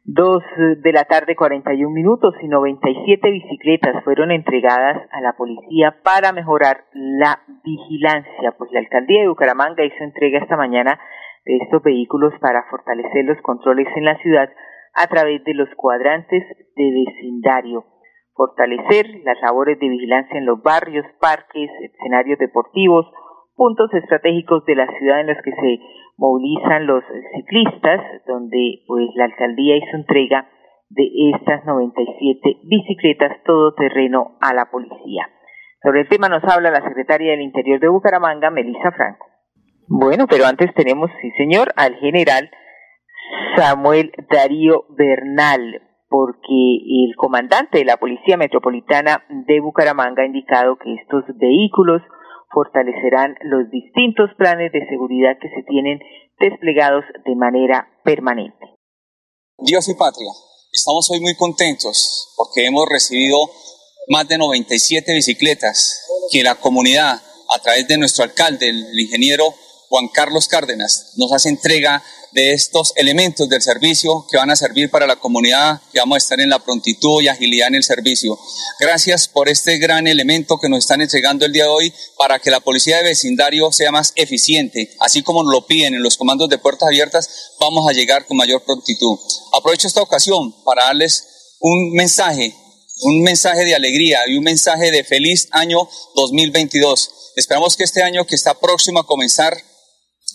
Dos 0.05 0.41
de 0.55 0.93
la 0.93 1.03
tarde, 1.03 1.36
41 1.36 1.93
minutos 1.93 2.34
y 2.41 2.48
97 2.48 3.29
bicicletas 3.29 4.01
fueron 4.05 4.31
entregadas 4.31 5.10
a 5.12 5.19
la 5.19 5.34
policía 5.34 5.98
para 6.05 6.31
mejorar 6.31 6.86
la 6.93 7.41
vigilancia. 7.65 8.55
Pues 8.57 8.72
la 8.72 8.79
alcaldía 8.79 9.24
de 9.24 9.27
Bucaramanga 9.27 9.84
hizo 9.84 10.05
entrega 10.05 10.39
esta 10.39 10.55
mañana 10.55 10.98
de 11.43 11.57
estos 11.57 11.84
vehículos 11.84 12.34
para 12.39 12.63
fortalecer 12.69 13.25
los 13.25 13.41
controles 13.41 13.88
en 13.98 14.05
la 14.05 14.17
ciudad 14.19 14.50
a 14.93 15.07
través 15.07 15.43
de 15.43 15.53
los 15.53 15.67
cuadrantes 15.75 16.43
de 16.77 17.05
vecindario 17.05 17.97
fortalecer 18.38 19.08
las 19.25 19.41
labores 19.41 19.79
de 19.79 19.89
vigilancia 19.89 20.38
en 20.38 20.46
los 20.46 20.62
barrios, 20.62 21.06
parques, 21.20 21.70
escenarios 21.82 22.38
deportivos, 22.39 23.08
puntos 23.56 23.91
estratégicos 23.94 24.63
de 24.65 24.75
la 24.75 24.88
ciudad 24.98 25.20
en 25.22 25.27
los 25.27 25.38
que 25.44 25.51
se 25.51 25.79
movilizan 26.17 26.86
los 26.86 27.03
ciclistas, 27.36 28.00
donde 28.27 28.84
pues 28.88 29.10
la 29.15 29.25
alcaldía 29.25 29.77
hizo 29.77 29.98
entrega 29.98 30.48
de 30.89 31.03
estas 31.34 31.65
97 31.65 32.39
bicicletas 32.63 33.44
todoterreno 33.44 34.38
a 34.39 34.53
la 34.53 34.70
policía. 34.70 35.27
Sobre 35.82 36.01
el 36.01 36.08
tema 36.08 36.29
nos 36.29 36.44
habla 36.44 36.72
la 36.72 36.82
secretaria 36.82 37.32
del 37.32 37.41
Interior 37.41 37.79
de 37.79 37.88
Bucaramanga, 37.88 38.50
Melissa 38.50 38.91
Franco. 38.91 39.25
Bueno, 39.88 40.25
pero 40.29 40.46
antes 40.46 40.74
tenemos, 40.74 41.10
sí 41.22 41.32
señor, 41.38 41.70
al 41.75 41.96
general 41.96 42.50
Samuel 43.56 44.12
Darío 44.29 44.86
Bernal, 44.89 45.82
porque 46.09 47.05
el 47.05 47.15
comandante 47.17 47.79
de 47.79 47.85
la 47.85 47.97
Policía 47.97 48.37
Metropolitana 48.37 49.23
de 49.29 49.59
Bucaramanga 49.59 50.23
ha 50.23 50.25
indicado 50.25 50.77
que 50.77 50.93
estos 50.95 51.23
vehículos 51.37 52.01
fortalecerán 52.51 53.35
los 53.43 53.69
distintos 53.69 54.29
planes 54.37 54.71
de 54.71 54.87
seguridad 54.87 55.37
que 55.41 55.49
se 55.49 55.63
tienen 55.67 55.99
desplegados 56.39 57.03
de 57.25 57.35
manera 57.35 57.87
permanente. 58.03 58.77
Dios 59.59 59.89
y 59.89 59.95
patria, 59.95 60.31
estamos 60.71 61.09
hoy 61.11 61.19
muy 61.19 61.35
contentos 61.35 62.33
porque 62.37 62.65
hemos 62.65 62.87
recibido 62.89 63.37
más 64.09 64.27
de 64.27 64.37
97 64.37 65.13
bicicletas 65.13 66.05
que 66.31 66.43
la 66.43 66.55
comunidad, 66.55 67.15
a 67.15 67.61
través 67.61 67.87
de 67.87 67.97
nuestro 67.97 68.23
alcalde, 68.23 68.69
el 68.69 68.99
ingeniero 68.99 69.53
Juan 69.89 70.10
Carlos 70.10 70.48
Cárdenas, 70.48 71.13
nos 71.15 71.32
hace 71.32 71.50
entrega 71.50 72.03
de 72.32 72.53
estos 72.53 72.94
elementos 72.98 73.48
del 73.50 73.62
servicio 73.62 74.25
que 74.29 74.38
van 74.38 74.51
a 74.51 74.56
servir 74.56 74.91
para 74.91 75.08
la 75.08 75.15
comunidad, 75.15 75.82
que 75.91 76.00
vamos 76.00 76.15
a 76.15 76.20
estar 76.20 76.39
en 76.39 76.50
la 76.50 76.60
prontitud 76.60 77.22
y 77.22 77.27
agilidad 77.29 77.70
en 77.70 77.75
el 77.75 77.84
servicio. 77.84 78.38
Gracias 78.79 79.27
por 79.27 79.50
este 79.50 79.77
gran 79.77 80.08
elemento 80.08 80.58
que 80.58 80.70
nos 80.70 80.79
están 80.79 81.01
entregando 81.01 81.46
el 81.46 81.53
día 81.53 81.63
de 81.63 81.70
hoy 81.70 81.94
para 82.17 82.39
que 82.39 82.51
la 82.51 82.60
policía 82.60 82.98
de 82.98 83.03
vecindario 83.03 83.72
sea 83.72 83.91
más 83.91 84.13
eficiente, 84.15 84.96
así 85.00 85.24
como 85.24 85.44
lo 85.44 85.65
piden 85.65 85.96
en 85.96 86.03
los 86.03 86.17
comandos 86.17 86.50
de 86.50 86.58
puertas 86.58 86.88
abiertas, 86.88 87.53
vamos 87.60 87.89
a 87.89 87.94
llegar 87.94 88.25
con 88.25 88.38
mayor 88.38 88.63
prontitud. 88.63 89.17
Aprovecho 89.58 89.88
esta 89.88 90.01
ocasión 90.01 90.53
para 90.63 90.86
darles 90.86 91.56
un 91.60 91.94
mensaje, 91.94 92.53
un 93.01 93.24
mensaje 93.24 93.63
de 93.63 93.75
alegría 93.75 94.20
y 94.27 94.38
un 94.38 94.44
mensaje 94.44 94.91
de 94.91 95.03
feliz 95.03 95.48
año 95.51 95.88
2022. 96.15 97.12
Esperamos 97.36 97.77
que 97.77 97.84
este 97.84 98.01
año 98.01 98.25
que 98.25 98.36
está 98.36 98.60
próximo 98.60 99.00
a 99.00 99.08
comenzar 99.08 99.58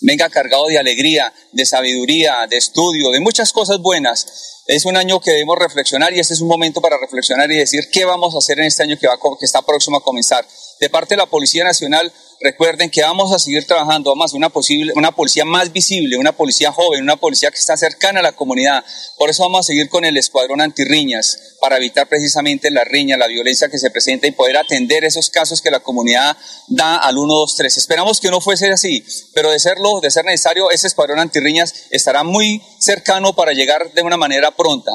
venga 0.03 0.29
cargado 0.29 0.67
de 0.67 0.79
alegría, 0.79 1.33
de 1.53 1.65
sabiduría, 1.65 2.47
de 2.49 2.57
estudio, 2.57 3.11
de 3.11 3.21
muchas 3.21 3.53
cosas 3.53 3.79
buenas. 3.79 4.63
Es 4.67 4.85
un 4.85 4.97
año 4.97 5.21
que 5.21 5.33
debemos 5.33 5.59
reflexionar 5.59 6.13
y 6.13 6.21
este 6.21 6.35
es 6.35 6.41
un 6.41 6.49
momento 6.49 6.81
para 6.81 6.97
reflexionar 6.99 7.51
y 7.51 7.57
decir 7.57 7.89
qué 7.91 8.05
vamos 8.05 8.35
a 8.35 8.39
hacer 8.39 8.61
en 8.61 8.67
este 8.67 8.83
año 8.83 8.99
que, 8.99 9.09
va, 9.09 9.17
que 9.17 9.45
está 9.45 9.63
próximo 9.63 9.97
a 9.97 10.03
comenzar. 10.03 10.47
De 10.83 10.91
parte 10.91 11.15
de 11.15 11.19
la 11.19 11.27
Policía 11.27 11.63
Nacional, 11.63 12.13
recuerden 12.41 12.91
que 12.91 13.03
vamos 13.03 13.33
a 13.33 13.39
seguir 13.39 13.65
trabajando 13.65 14.17
más 14.17 14.33
una 14.33 14.49
posible, 14.49 14.93
una 14.97 15.13
policía 15.13 15.45
más 15.45 15.73
visible, 15.73 16.17
una 16.17 16.33
policía 16.33 16.73
joven, 16.73 17.05
una 17.05 17.15
policía 17.15 17.53
que 17.53 17.59
está 17.59 17.77
cercana 17.77 18.19
a 18.19 18.23
la 18.25 18.33
comunidad. 18.33 18.85
Por 19.17 19.31
eso 19.31 19.45
vamos 19.45 19.61
a 19.61 19.63
seguir 19.63 19.89
con 19.89 20.05
el 20.05 20.17
escuadrón 20.17 20.61
antirriñas, 20.61 21.39
para 21.61 21.77
evitar 21.77 22.09
precisamente 22.09 22.69
la 22.73 22.83
riña, 22.83 23.17
la 23.17 23.29
violencia 23.29 23.69
que 23.69 23.79
se 23.79 23.93
presenta 23.93 24.27
y 24.27 24.33
poder 24.33 24.57
atender 24.57 25.05
esos 25.05 25.31
casos 25.31 25.63
que 25.63 25.71
la 25.71 25.79
comunidad 25.79 26.37
da 26.67 26.97
al 26.97 27.15
123. 27.15 27.77
Esperamos 27.77 28.19
que 28.19 28.33
no 28.33 28.41
fuese 28.41 28.69
así, 28.73 29.05
pero 29.35 29.53
de 29.53 29.61
serlo, 29.61 30.01
de 30.01 30.11
ser 30.11 30.25
necesario, 30.25 30.69
ese 30.73 30.89
escuadrón 30.89 31.21
antirriñas 31.21 31.73
estará 31.93 32.25
muy 32.25 32.61
cercano 32.81 33.37
para 33.37 33.53
llegar 33.53 33.93
de 33.93 34.03
una 34.03 34.17
manera 34.17 34.51
pronta. 34.57 34.91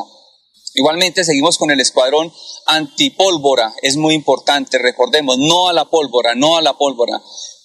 Igualmente 0.77 1.23
seguimos 1.23 1.57
con 1.57 1.71
el 1.71 1.79
escuadrón 1.79 2.31
antipólvora, 2.67 3.73
es 3.81 3.97
muy 3.97 4.13
importante, 4.13 4.77
recordemos, 4.77 5.39
no 5.39 5.69
a 5.69 5.73
la 5.73 5.85
pólvora, 5.85 6.35
no 6.35 6.55
a 6.55 6.61
la 6.61 6.77
pólvora. 6.77 7.19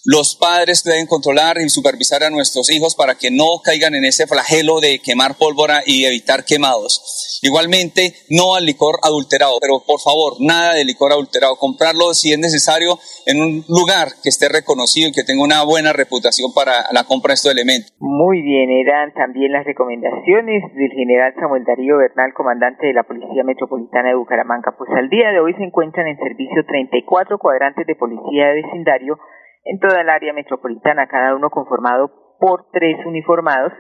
Los 0.05 0.35
padres 0.35 0.83
deben 0.83 1.07
controlar 1.07 1.61
y 1.61 1.69
supervisar 1.69 2.25
a 2.25 2.31
nuestros 2.31 2.71
hijos 2.71 2.95
para 2.95 3.19
que 3.19 3.31
no 3.31 3.61
caigan 3.63 3.95
en 3.95 4.07
ese 4.07 4.27
flagelo 4.27 4.81
de 4.81 4.99
quemar 5.01 5.37
pólvora 5.37 5.83
y 5.85 6.07
evitar 6.07 6.47
quemados. 6.47 7.32
Igualmente, 7.43 8.15
no 8.31 8.55
al 8.55 8.65
licor 8.65 9.03
adulterado, 9.03 9.59
pero 9.61 9.83
por 9.83 9.99
favor, 9.99 10.39
nada 10.39 10.79
de 10.79 10.87
licor 10.87 11.11
adulterado. 11.11 11.59
Comprarlo 11.59 12.15
si 12.15 12.31
es 12.31 12.39
necesario 12.39 12.95
en 13.27 13.43
un 13.43 13.51
lugar 13.67 14.15
que 14.23 14.31
esté 14.31 14.47
reconocido 14.47 15.11
y 15.11 15.13
que 15.13 15.27
tenga 15.27 15.43
una 15.43 15.67
buena 15.67 15.91
reputación 15.91 16.55
para 16.55 16.87
la 16.95 17.03
compra 17.03 17.35
de 17.35 17.43
estos 17.43 17.51
elementos. 17.51 17.91
Muy 17.99 18.43
bien, 18.47 18.71
eran 18.71 19.11
también 19.13 19.51
las 19.51 19.67
recomendaciones 19.67 20.63
del 20.71 20.93
general 20.95 21.35
Samuel 21.35 21.67
Darío 21.67 21.99
Bernal, 21.99 22.31
comandante 22.31 22.87
de 22.87 22.95
la 22.95 23.03
Policía 23.03 23.43
Metropolitana 23.43 24.15
de 24.15 24.23
Bucaramanga. 24.23 24.79
Pues 24.79 24.91
al 24.95 25.11
día 25.11 25.35
de 25.35 25.41
hoy 25.41 25.53
se 25.59 25.67
encuentran 25.67 26.07
en 26.07 26.23
servicio 26.23 26.63
34 26.63 27.39
cuadrantes 27.39 27.87
de 27.91 27.99
policía 27.99 28.55
de 28.55 28.63
vecindario 28.63 29.19
en 29.65 29.79
toda 29.79 30.01
el 30.01 30.11
área 30.11 30.33
metropolitana, 30.33 31.09
cada 31.09 31.35
uno 31.35 31.51
conformado 31.51 32.11
por 32.39 32.67
tres 32.73 32.99
uniformados 33.07 33.73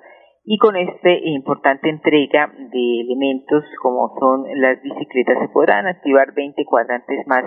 y 0.45 0.59
con 0.59 0.77
esta 0.77 1.11
importante 1.11 1.89
entrega 1.89 2.49
de 2.49 3.01
elementos 3.01 3.65
como 3.81 4.15
son 4.19 4.45
las 4.61 4.83
bicicletas 4.83 5.39
se 5.41 5.49
podrán 5.49 5.87
activar 5.87 6.35
20 6.35 6.65
cuadrantes 6.65 7.27
más 7.27 7.45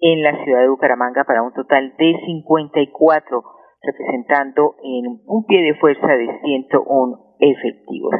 en 0.00 0.22
la 0.22 0.44
ciudad 0.44 0.60
de 0.60 0.68
Bucaramanga 0.68 1.24
para 1.24 1.42
un 1.42 1.52
total 1.52 1.94
de 1.98 2.14
54 2.24 3.42
representando 3.82 4.76
en 4.82 5.20
un 5.26 5.44
pie 5.46 5.62
de 5.62 5.74
fuerza 5.74 6.06
de 6.06 6.40
101 6.44 7.36
efectivos. 7.40 8.14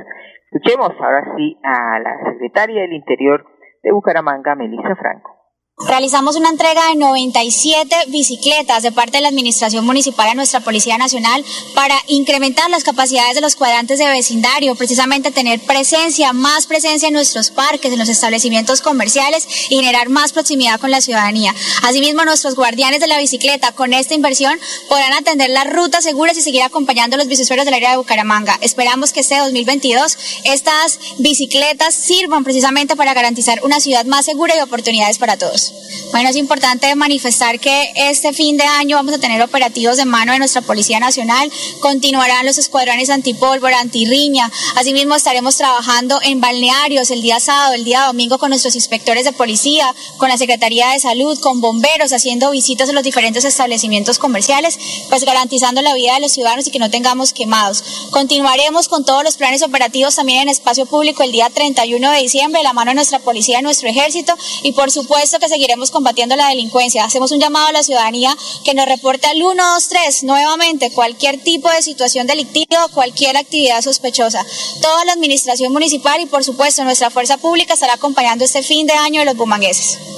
Escuchemos 0.51 0.91
ahora 1.01 1.35
sí 1.37 1.59
a 1.63 1.99
la 2.01 2.33
secretaria 2.33 2.83
del 2.83 2.95
Interior 2.95 3.45
de 3.83 3.93
Bucaramanga, 3.93 4.55
Melissa 4.55 4.97
Franco. 4.97 5.38
Realizamos 5.87 6.35
una 6.35 6.49
entrega 6.49 6.89
de 6.89 6.97
97 6.97 7.95
bicicletas 8.09 8.83
de 8.83 8.91
parte 8.91 9.19
de 9.19 9.23
la 9.23 9.29
Administración 9.29 9.87
Municipal 9.87 10.29
a 10.29 10.35
nuestra 10.35 10.59
Policía 10.59 10.99
Nacional 10.99 11.45
para 11.73 11.95
incrementar 12.09 12.69
las 12.69 12.83
capacidades 12.83 13.37
de 13.37 13.41
los 13.41 13.55
cuadrantes 13.55 14.01
de 14.01 14.07
vecindario, 14.09 14.75
precisamente 14.75 15.31
tener 15.31 15.61
presencia, 15.61 16.33
más 16.33 16.67
presencia 16.67 17.07
en 17.07 17.15
nuestros 17.15 17.51
parques, 17.51 17.93
en 17.93 17.99
los 18.01 18.09
establecimientos 18.09 18.83
comerciales 18.83 19.47
y 19.71 19.77
generar 19.77 20.09
más 20.09 20.33
proximidad 20.33 20.81
con 20.81 20.91
la 20.91 21.01
ciudadanía. 21.01 21.55
Asimismo, 21.85 22.25
nuestros 22.25 22.57
guardianes 22.57 22.99
de 22.99 23.07
la 23.07 23.19
bicicleta 23.19 23.71
con 23.71 23.95
esta 23.95 24.15
inversión 24.15 24.59
podrán 24.89 25.13
atender 25.13 25.49
las 25.51 25.73
rutas 25.73 26.03
seguras 26.03 26.37
y 26.37 26.43
seguir 26.43 26.63
acompañando 26.63 27.15
a 27.15 27.19
los 27.19 27.29
bicicletas 27.29 27.65
del 27.65 27.75
área 27.75 27.93
de 27.93 27.99
Bucaramanga. 27.99 28.59
Esperamos 28.63 29.13
que 29.13 29.21
este 29.21 29.39
2022 29.39 30.19
estas 30.43 30.99
bicicletas 31.19 31.95
sirvan 31.95 32.43
precisamente 32.43 32.97
para 32.97 33.15
garantizar 33.15 33.61
una 33.63 33.79
ciudad 33.79 34.05
más 34.07 34.25
segura 34.25 34.57
y 34.57 34.61
oportunidades 34.61 35.19
para 35.19 35.37
todos. 35.37 35.68
Bueno, 36.11 36.31
es 36.31 36.37
importante 36.37 36.95
manifestar 36.95 37.61
que 37.61 37.93
este 37.95 38.33
fin 38.33 38.57
de 38.57 38.65
año 38.65 38.97
vamos 38.97 39.15
a 39.15 39.19
tener 39.19 39.43
operativos 39.43 39.97
de 39.97 40.05
mano 40.05 40.33
de 40.33 40.39
nuestra 40.39 40.63
Policía 40.63 41.01
Nacional, 41.01 41.51
continuarán 41.81 42.47
los 42.47 42.59
escuadrones 42.59 43.11
antipólvora, 43.11 43.81
antirriña, 43.81 44.51
asimismo 44.77 45.15
estaremos 45.15 45.57
trabajando 45.57 46.19
en 46.23 46.41
balnearios 46.41 47.11
el 47.11 47.23
día 47.23 47.41
sábado, 47.41 47.75
el 47.75 47.85
día 47.85 48.07
domingo 48.07 48.39
con 48.39 48.51
nuestros 48.51 48.75
inspectores 48.75 49.25
de 49.25 49.33
policía, 49.33 49.95
con 50.17 50.29
la 50.29 50.39
Secretaría 50.39 50.91
de 50.91 51.01
Salud, 51.01 51.39
con 51.41 51.61
bomberos, 51.61 52.13
haciendo 52.13 52.51
visitas 52.51 52.89
a 52.89 52.93
los 52.93 53.03
diferentes 53.03 53.45
establecimientos 53.45 54.19
comerciales, 54.19 54.79
pues 55.09 55.25
garantizando 55.25 55.83
la 55.83 55.95
vida 55.95 56.15
de 56.15 56.21
los 56.21 56.33
ciudadanos 56.33 56.67
y 56.67 56.71
que 56.71 56.79
no 56.79 56.91
tengamos 56.91 57.33
quemados. 57.33 57.83
Continuaremos 58.11 58.89
con 58.89 59.05
todos 59.05 59.25
los 59.25 59.37
planes 59.37 59.63
operativos 59.63 60.15
también 60.17 60.43
en 60.43 60.49
espacio 60.49 60.87
público 60.87 61.23
el 61.23 61.33
día 61.33 61.51
31 61.51 62.11
de 62.11 62.19
diciembre, 62.19 62.63
la 62.63 62.73
mano 62.73 62.91
de 62.91 62.97
nuestra 62.97 63.19
policía, 63.19 63.61
y 63.61 63.63
nuestro 63.63 63.89
ejército. 63.89 64.35
Y 64.63 64.73
por 64.73 64.91
supuesto 64.91 65.39
que 65.39 65.49
seguiremos 65.59 65.91
combatiendo 65.91 66.37
la 66.37 66.51
delincuencia. 66.51 67.05
Hacemos 67.05 67.33
un 67.33 67.41
llamado 67.41 67.67
a 67.67 67.73
la 67.73 67.83
ciudadanía 67.83 68.33
que 68.65 68.75
nos 68.75 68.87
reporte 68.87 69.27
al 69.27 69.39
123 69.39 70.23
nuevamente 70.23 70.93
cualquier 70.93 71.43
tipo 71.43 71.69
de 71.69 71.83
situación 71.83 72.29
delictiva 72.29 72.85
o 72.85 72.89
cualquier 72.91 73.37
actividad 73.37 73.83
sospechosa. 73.83 74.47
Toda 74.81 75.05
la 75.05 75.15
administración 75.15 75.73
municipal 75.73 76.21
y 76.21 76.27
por 76.27 76.45
supuesto 76.45 76.85
nuestra 76.85 77.11
fuerza 77.11 77.39
pública 77.39 77.75
estará 77.75 77.95
acompañando 77.95 78.45
este 78.45 78.63
fin 78.63 78.87
de 78.87 78.93
año 78.93 79.19
de 79.21 79.27
los 79.27 79.37
bumangueses. 79.37 80.18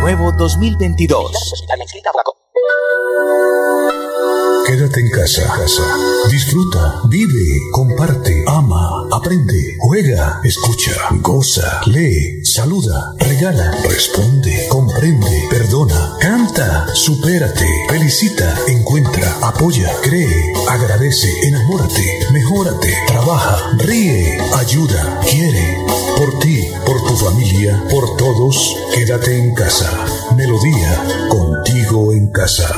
Nuevo 0.00 0.32
2022. 0.32 1.32
Quédate 4.66 5.00
en 5.00 5.10
casa, 5.10 5.42
casa. 5.56 5.82
Disfruta, 6.30 7.02
vive, 7.08 7.58
comparte, 7.72 8.44
ama, 8.46 9.08
aprende, 9.10 9.76
juega, 9.80 10.40
escucha, 10.44 10.92
goza, 11.22 11.80
lee, 11.86 12.44
saluda, 12.44 13.14
regala, 13.18 13.72
responde, 13.82 14.68
comprende, 14.68 15.48
perdona, 15.50 16.16
canta, 16.20 16.86
supérate, 16.94 17.66
felicita, 17.88 18.56
encuentra, 18.68 19.38
apoya, 19.42 19.92
cree, 20.02 20.52
agradece, 20.68 21.28
enamórate, 21.48 22.28
mejórate, 22.32 22.94
trabaja, 23.08 23.72
ríe, 23.78 24.38
ayuda, 24.56 25.20
quiere. 25.28 25.84
Por 26.16 26.38
ti, 26.38 26.69
tu 27.10 27.18
familia, 27.18 27.74
por 27.90 28.06
todos, 28.14 28.54
quédate 28.94 29.34
en 29.34 29.50
casa. 29.50 29.90
Melodía, 30.38 30.94
contigo 31.26 32.14
en 32.14 32.30
casa. 32.30 32.70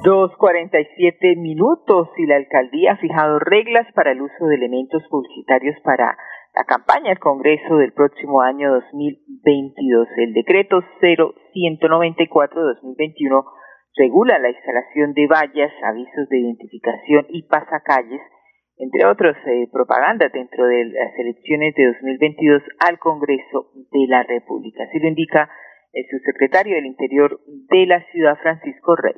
2.47 0.00 1.36
minutos 1.36 2.08
y 2.16 2.24
la 2.24 2.36
alcaldía 2.36 2.92
ha 2.92 2.96
fijado 2.96 3.38
reglas 3.38 3.84
para 3.92 4.12
el 4.12 4.22
uso 4.22 4.46
de 4.48 4.54
elementos 4.54 5.02
publicitarios 5.10 5.76
para 5.84 6.16
la 6.56 6.64
campaña 6.64 7.10
del 7.10 7.18
Congreso 7.18 7.76
del 7.76 7.92
próximo 7.92 8.40
año 8.40 8.72
2022. 8.72 10.08
El 10.16 10.32
decreto 10.32 10.80
0194-2021 11.52 13.44
regula 13.98 14.38
la 14.38 14.48
instalación 14.48 15.12
de 15.12 15.26
vallas, 15.26 15.72
avisos 15.84 16.30
de 16.30 16.40
identificación 16.40 17.26
y 17.28 17.42
pasacalles, 17.42 18.22
entre 18.78 19.06
otros 19.06 19.36
eh, 19.46 19.68
propagandas 19.72 20.32
dentro 20.32 20.66
de 20.66 20.84
las 20.84 21.18
elecciones 21.18 21.74
de 21.74 21.86
2022 21.86 22.62
al 22.86 22.98
Congreso 22.98 23.72
de 23.74 24.06
la 24.08 24.22
República. 24.22 24.84
Así 24.84 24.98
lo 24.98 25.08
indica 25.08 25.48
el 25.92 26.04
subsecretario 26.10 26.74
del 26.76 26.86
Interior 26.86 27.40
de 27.46 27.86
la 27.86 28.04
ciudad, 28.10 28.36
Francisco 28.42 28.96
Rey. 28.96 29.14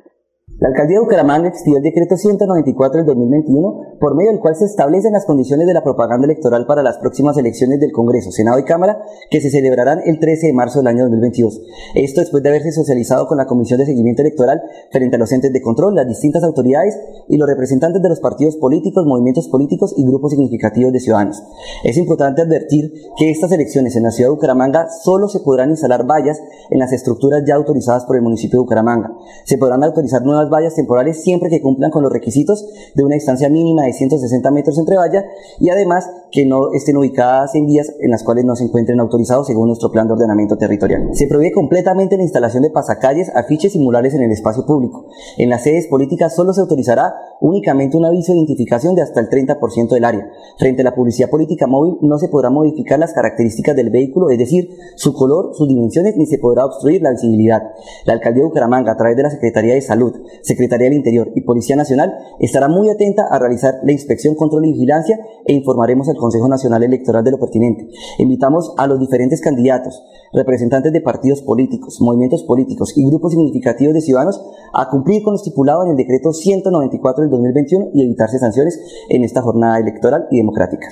La 0.57 0.67
alcaldía 0.67 0.97
de 0.97 1.03
Bucaramanga 1.03 1.47
expidió 1.47 1.77
el 1.77 1.83
decreto 1.83 2.17
194 2.17 2.97
del 2.97 3.05
2021, 3.05 3.97
por 3.97 4.15
medio 4.15 4.31
del 4.31 4.41
cual 4.41 4.57
se 4.57 4.65
establecen 4.65 5.13
las 5.13 5.25
condiciones 5.25 5.65
de 5.67 5.73
la 5.73 5.83
propaganda 5.83 6.25
electoral 6.25 6.65
para 6.65 6.83
las 6.83 6.97
próximas 6.97 7.37
elecciones 7.37 7.79
del 7.79 7.93
Congreso, 7.93 8.31
Senado 8.31 8.59
y 8.59 8.65
Cámara, 8.65 9.01
que 9.29 9.39
se 9.39 9.51
celebrarán 9.51 10.01
el 10.05 10.19
13 10.19 10.47
de 10.47 10.53
marzo 10.53 10.79
del 10.79 10.87
año 10.87 11.03
2022. 11.03 11.61
Esto 11.95 12.19
después 12.19 12.43
de 12.43 12.49
haberse 12.49 12.73
socializado 12.73 13.27
con 13.27 13.37
la 13.37 13.45
Comisión 13.45 13.79
de 13.79 13.85
Seguimiento 13.85 14.21
Electoral 14.21 14.61
frente 14.91 15.15
a 15.15 15.19
los 15.19 15.31
entes 15.31 15.53
de 15.53 15.61
control, 15.61 15.95
las 15.95 16.07
distintas 16.07 16.43
autoridades 16.43 16.99
y 17.29 17.37
los 17.37 17.47
representantes 17.47 18.01
de 18.01 18.09
los 18.09 18.19
partidos 18.19 18.57
políticos, 18.57 19.05
movimientos 19.05 19.47
políticos 19.47 19.93
y 19.95 20.05
grupos 20.05 20.31
significativos 20.31 20.91
de 20.91 20.99
ciudadanos. 20.99 21.41
Es 21.85 21.95
importante 21.95 22.41
advertir 22.41 22.91
que 23.17 23.29
estas 23.29 23.53
elecciones 23.53 23.95
en 23.95 24.03
la 24.03 24.11
ciudad 24.11 24.29
de 24.29 24.35
Bucaramanga 24.35 24.89
solo 24.89 25.29
se 25.29 25.39
podrán 25.39 25.69
instalar 25.69 26.05
vallas 26.05 26.41
en 26.69 26.79
las 26.79 26.91
estructuras 26.91 27.43
ya 27.47 27.55
autorizadas 27.55 28.03
por 28.03 28.17
el 28.17 28.23
municipio 28.23 28.59
de 28.59 28.63
Bucaramanga. 28.63 29.13
Se 29.45 29.57
podrán 29.57 29.83
autorizar 29.83 30.21
nuevas 30.21 30.38
vallas 30.47 30.75
temporales 30.75 31.23
siempre 31.23 31.49
que 31.49 31.61
cumplan 31.61 31.91
con 31.91 32.03
los 32.03 32.13
requisitos 32.13 32.65
de 32.95 33.03
una 33.03 33.15
distancia 33.15 33.49
mínima 33.49 33.83
de 33.83 33.93
160 33.93 34.51
metros 34.51 34.77
entre 34.77 34.95
vallas 34.95 35.25
y 35.59 35.69
además 35.69 36.09
que 36.31 36.45
no 36.45 36.71
estén 36.73 36.97
ubicadas 36.97 37.55
en 37.55 37.65
vías 37.65 37.91
en 37.99 38.11
las 38.11 38.23
cuales 38.23 38.45
no 38.45 38.55
se 38.55 38.63
encuentren 38.63 38.99
autorizados 38.99 39.47
según 39.47 39.67
nuestro 39.67 39.91
plan 39.91 40.07
de 40.07 40.13
ordenamiento 40.13 40.57
territorial. 40.57 41.09
Se 41.13 41.27
prohíbe 41.27 41.51
completamente 41.51 42.17
la 42.17 42.23
instalación 42.23 42.63
de 42.63 42.69
pasacalles, 42.69 43.31
afiches 43.35 43.75
y 43.75 43.79
murales 43.79 44.13
en 44.13 44.21
el 44.21 44.31
espacio 44.31 44.65
público. 44.65 45.07
En 45.37 45.49
las 45.49 45.63
sedes 45.63 45.87
políticas 45.87 46.35
solo 46.35 46.53
se 46.53 46.61
autorizará 46.61 47.15
únicamente 47.41 47.97
un 47.97 48.05
aviso 48.05 48.33
de 48.33 48.39
identificación 48.39 48.95
de 48.95 49.01
hasta 49.01 49.19
el 49.19 49.29
30% 49.29 49.89
del 49.89 50.05
área. 50.05 50.29
Frente 50.57 50.81
a 50.81 50.85
la 50.85 50.95
publicidad 50.95 51.29
política 51.29 51.67
móvil 51.67 51.97
no 52.01 52.17
se 52.19 52.29
podrá 52.29 52.49
modificar 52.49 52.99
las 52.99 53.13
características 53.13 53.75
del 53.75 53.89
vehículo, 53.89 54.29
es 54.29 54.37
decir, 54.37 54.69
su 54.95 55.13
color, 55.13 55.51
sus 55.53 55.67
dimensiones, 55.67 56.15
ni 56.17 56.25
se 56.25 56.37
podrá 56.37 56.65
obstruir 56.65 57.01
la 57.01 57.11
visibilidad. 57.11 57.63
La 58.05 58.13
alcaldía 58.13 58.43
de 58.43 58.49
Bucaramanga, 58.49 58.91
a 58.91 58.97
través 58.97 59.17
de 59.17 59.23
la 59.23 59.29
Secretaría 59.29 59.73
de 59.73 59.81
Salud, 59.81 60.13
Secretaría 60.41 60.85
del 60.85 60.97
Interior 60.97 61.31
y 61.35 61.41
Policía 61.41 61.75
Nacional, 61.75 62.13
estará 62.39 62.67
muy 62.67 62.89
atenta 62.89 63.25
a 63.29 63.39
realizar 63.39 63.75
la 63.83 63.91
inspección, 63.91 64.35
control 64.35 64.65
y 64.65 64.73
vigilancia 64.73 65.19
e 65.45 65.53
informaremos 65.53 66.09
al 66.09 66.17
Consejo 66.17 66.47
Nacional 66.47 66.83
Electoral 66.83 67.23
de 67.23 67.31
lo 67.31 67.39
pertinente. 67.39 67.87
Invitamos 68.17 68.73
a 68.77 68.87
los 68.87 68.99
diferentes 68.99 69.41
candidatos, 69.41 70.03
representantes 70.33 70.93
de 70.93 71.01
partidos 71.01 71.41
políticos, 71.41 71.97
movimientos 72.01 72.43
políticos 72.43 72.93
y 72.95 73.05
grupos 73.05 73.33
significativos 73.33 73.93
de 73.93 74.01
ciudadanos 74.01 74.41
a 74.73 74.89
cumplir 74.89 75.23
con 75.23 75.33
lo 75.33 75.37
estipulado 75.37 75.83
en 75.83 75.91
el 75.91 75.97
decreto 75.97 76.33
194 76.33 77.23
del 77.23 77.31
2021 77.31 77.89
y 77.93 78.03
evitarse 78.03 78.39
sanciones 78.39 78.79
en 79.09 79.23
esta 79.23 79.41
jornada 79.41 79.79
electoral 79.79 80.27
y 80.31 80.37
democrática. 80.37 80.87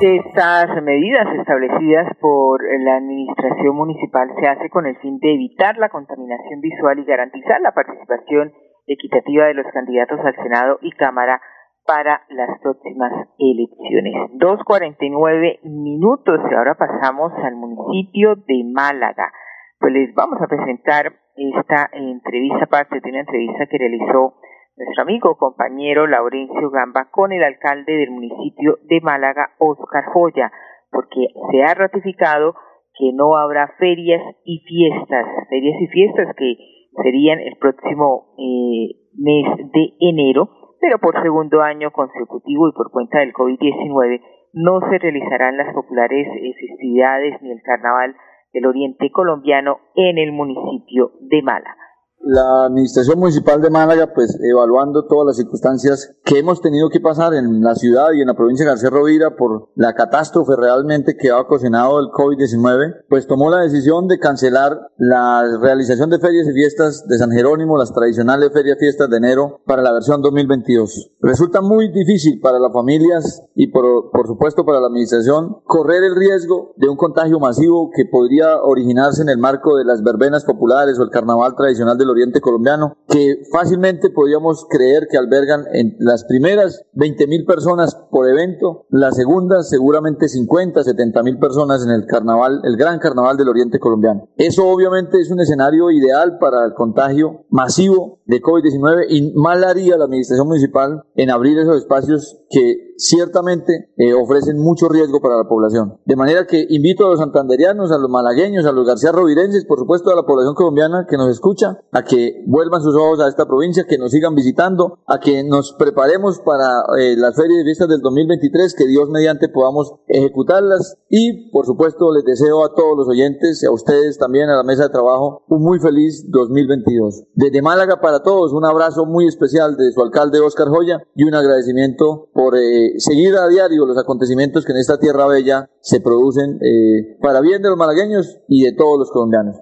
Estas 0.00 0.82
medidas 0.82 1.26
establecidas 1.38 2.16
por 2.20 2.60
la 2.82 2.96
Administración 2.96 3.76
Municipal 3.76 4.28
se 4.40 4.48
hace 4.48 4.68
con 4.68 4.86
el 4.86 4.96
fin 4.96 5.18
de 5.20 5.34
evitar 5.34 5.78
la 5.78 5.88
contaminación 5.88 6.60
visual 6.60 6.98
y 6.98 7.04
garantizar 7.04 7.60
la 7.60 7.70
participación 7.70 8.52
equitativa 8.88 9.46
de 9.46 9.54
los 9.54 9.66
candidatos 9.72 10.18
al 10.18 10.34
Senado 10.34 10.78
y 10.82 10.90
Cámara 10.90 11.40
para 11.86 12.22
las 12.28 12.58
próximas 12.60 13.12
elecciones. 13.38 14.14
2.49 14.34 15.60
minutos 15.62 16.40
y 16.50 16.54
ahora 16.54 16.74
pasamos 16.74 17.32
al 17.44 17.54
municipio 17.54 18.34
de 18.34 18.64
Málaga. 18.64 19.32
Pues 19.78 19.92
les 19.92 20.12
vamos 20.14 20.42
a 20.42 20.48
presentar 20.48 21.12
esta 21.36 21.88
entrevista, 21.92 22.66
parte 22.66 23.00
de 23.00 23.10
una 23.10 23.20
entrevista 23.20 23.66
que 23.66 23.78
realizó 23.78 24.34
nuestro 24.76 25.02
amigo 25.02 25.36
compañero 25.36 26.06
Laurencio 26.06 26.70
Gamba 26.70 27.08
con 27.10 27.32
el 27.32 27.44
alcalde 27.44 27.92
del 27.92 28.10
municipio 28.10 28.78
de 28.82 29.00
Málaga, 29.00 29.50
Oscar 29.58 30.04
Joya, 30.12 30.50
porque 30.90 31.28
se 31.50 31.62
ha 31.62 31.74
ratificado 31.74 32.54
que 32.98 33.12
no 33.12 33.36
habrá 33.36 33.68
ferias 33.78 34.22
y 34.44 34.60
fiestas, 34.60 35.26
ferias 35.48 35.80
y 35.80 35.86
fiestas 35.88 36.34
que 36.36 36.56
serían 37.02 37.40
el 37.40 37.56
próximo 37.58 38.34
eh, 38.38 38.94
mes 39.16 39.70
de 39.72 39.94
enero, 40.00 40.48
pero 40.80 40.98
por 40.98 41.20
segundo 41.22 41.62
año 41.62 41.90
consecutivo 41.92 42.68
y 42.68 42.72
por 42.72 42.90
cuenta 42.90 43.20
del 43.20 43.32
COVID-19 43.32 44.20
no 44.54 44.80
se 44.88 44.98
realizarán 44.98 45.56
las 45.56 45.72
populares 45.74 46.26
eh, 46.28 46.52
festividades 46.54 47.42
ni 47.42 47.50
el 47.50 47.62
carnaval 47.62 48.14
del 48.52 48.66
Oriente 48.66 49.10
Colombiano 49.10 49.78
en 49.96 50.18
el 50.18 50.32
municipio 50.32 51.12
de 51.20 51.42
Málaga. 51.42 51.83
La 52.26 52.66
Administración 52.66 53.18
Municipal 53.18 53.60
de 53.60 53.70
Málaga, 53.70 54.12
pues 54.14 54.38
evaluando 54.42 55.06
todas 55.06 55.26
las 55.26 55.36
circunstancias 55.36 56.14
que 56.24 56.38
hemos 56.38 56.60
tenido 56.60 56.88
que 56.88 57.00
pasar 57.00 57.34
en 57.34 57.60
la 57.62 57.74
ciudad 57.74 58.12
y 58.12 58.20
en 58.20 58.28
la 58.28 58.34
provincia 58.34 58.64
de 58.64 58.70
García 58.70 58.90
Rovira 58.90 59.36
por 59.36 59.68
la 59.74 59.94
catástrofe 59.94 60.56
realmente 60.56 61.16
que 61.16 61.30
ha 61.30 61.40
ocasionado 61.40 62.00
el 62.00 62.06
COVID-19, 62.06 63.04
pues 63.08 63.26
tomó 63.26 63.50
la 63.50 63.60
decisión 63.60 64.08
de 64.08 64.18
cancelar 64.18 64.90
la 64.96 65.58
realización 65.60 66.10
de 66.10 66.18
ferias 66.18 66.46
y 66.48 66.52
fiestas 66.52 67.06
de 67.06 67.18
San 67.18 67.30
Jerónimo, 67.30 67.76
las 67.76 67.92
tradicionales 67.92 68.50
ferias 68.52 68.76
y 68.78 68.80
fiestas 68.80 69.10
de 69.10 69.16
enero 69.16 69.60
para 69.66 69.82
la 69.82 69.92
versión 69.92 70.22
2022. 70.22 71.12
Resulta 71.20 71.60
muy 71.60 71.90
difícil 71.92 72.40
para 72.40 72.58
las 72.58 72.72
familias 72.72 73.42
y 73.54 73.68
por, 73.68 74.10
por 74.10 74.26
supuesto 74.26 74.64
para 74.64 74.80
la 74.80 74.86
administración 74.86 75.58
correr 75.64 76.02
el 76.04 76.16
riesgo 76.16 76.72
de 76.76 76.88
un 76.88 76.96
contagio 76.96 77.38
masivo 77.38 77.90
que 77.94 78.04
podría 78.06 78.62
originarse 78.62 79.22
en 79.22 79.28
el 79.28 79.38
marco 79.38 79.76
de 79.76 79.84
las 79.84 80.02
verbenas 80.02 80.44
populares 80.44 80.98
o 80.98 81.02
el 81.02 81.10
carnaval 81.10 81.54
tradicional 81.56 81.98
del 81.98 82.13
oriente 82.14 82.40
colombiano, 82.40 82.96
que 83.08 83.42
fácilmente 83.52 84.10
podríamos 84.10 84.66
creer 84.68 85.08
que 85.10 85.18
albergan 85.18 85.64
en 85.72 85.96
las 85.98 86.24
primeras 86.24 86.84
20 86.94 87.26
mil 87.26 87.44
personas 87.44 87.94
por 88.10 88.28
evento, 88.28 88.86
las 88.90 89.16
segundas 89.16 89.68
seguramente 89.68 90.28
50, 90.28 90.82
70 90.82 91.22
mil 91.22 91.38
personas 91.38 91.84
en 91.84 91.90
el 91.90 92.06
carnaval, 92.06 92.60
el 92.64 92.76
gran 92.76 92.98
carnaval 92.98 93.36
del 93.36 93.48
oriente 93.48 93.78
colombiano. 93.78 94.28
Eso 94.36 94.66
obviamente 94.66 95.20
es 95.20 95.30
un 95.30 95.40
escenario 95.40 95.90
ideal 95.90 96.38
para 96.38 96.64
el 96.64 96.74
contagio 96.74 97.44
masivo 97.50 98.20
de 98.26 98.40
COVID-19 98.40 99.06
y 99.10 99.32
mal 99.34 99.64
haría 99.64 99.96
la 99.96 100.04
administración 100.04 100.48
municipal 100.48 101.04
en 101.14 101.30
abrir 101.30 101.58
esos 101.58 101.78
espacios 101.78 102.40
que 102.50 102.93
ciertamente 102.96 103.92
eh, 103.96 104.14
ofrecen 104.14 104.58
mucho 104.58 104.88
riesgo 104.88 105.20
para 105.20 105.36
la 105.36 105.48
población. 105.48 105.98
De 106.04 106.16
manera 106.16 106.46
que 106.46 106.66
invito 106.68 107.06
a 107.06 107.10
los 107.10 107.20
santanderianos, 107.20 107.90
a 107.92 107.98
los 107.98 108.10
malagueños, 108.10 108.66
a 108.66 108.72
los 108.72 108.86
garcía 108.86 109.12
rovirenses, 109.12 109.64
por 109.64 109.78
supuesto 109.78 110.10
a 110.10 110.16
la 110.16 110.24
población 110.24 110.54
colombiana 110.54 111.06
que 111.08 111.16
nos 111.16 111.30
escucha, 111.30 111.80
a 111.92 112.04
que 112.04 112.44
vuelvan 112.46 112.82
sus 112.82 112.94
ojos 112.94 113.20
a 113.20 113.28
esta 113.28 113.46
provincia, 113.46 113.84
que 113.88 113.98
nos 113.98 114.10
sigan 114.12 114.34
visitando, 114.34 114.98
a 115.06 115.18
que 115.18 115.44
nos 115.44 115.74
preparemos 115.74 116.40
para 116.40 116.84
eh, 116.98 117.16
las 117.16 117.36
ferias 117.36 117.58
de 117.58 117.64
fiestas 117.64 117.88
del 117.88 118.00
2023, 118.00 118.74
que 118.74 118.86
Dios 118.86 119.08
mediante 119.10 119.48
podamos 119.48 119.94
ejecutarlas 120.08 120.96
y 121.08 121.50
por 121.50 121.66
supuesto 121.66 122.12
les 122.12 122.24
deseo 122.24 122.64
a 122.64 122.74
todos 122.74 122.96
los 122.96 123.08
oyentes 123.08 123.62
y 123.62 123.66
a 123.66 123.70
ustedes 123.70 124.18
también 124.18 124.48
a 124.48 124.56
la 124.56 124.62
mesa 124.62 124.84
de 124.84 124.88
trabajo 124.90 125.44
un 125.48 125.62
muy 125.62 125.78
feliz 125.80 126.30
2022. 126.30 127.24
Desde 127.34 127.62
Málaga 127.62 128.00
para 128.00 128.22
todos 128.22 128.52
un 128.52 128.64
abrazo 128.64 129.06
muy 129.06 129.26
especial 129.26 129.76
de 129.76 129.92
su 129.92 130.02
alcalde 130.02 130.40
Oscar 130.40 130.68
Joya 130.68 131.02
y 131.14 131.24
un 131.24 131.34
agradecimiento 131.34 132.28
por 132.32 132.56
eh, 132.56 132.83
seguir 132.98 133.34
a 133.34 133.48
diario 133.48 133.86
los 133.86 133.98
acontecimientos 133.98 134.64
que 134.64 134.72
en 134.72 134.78
esta 134.78 134.98
tierra 134.98 135.26
bella 135.26 135.70
se 135.80 136.00
producen 136.00 136.58
eh, 136.62 137.16
para 137.20 137.40
bien 137.40 137.62
de 137.62 137.70
los 137.70 137.78
malagueños 137.78 138.42
y 138.48 138.64
de 138.64 138.72
todos 138.76 138.98
los 138.98 139.10
colombianos. 139.10 139.60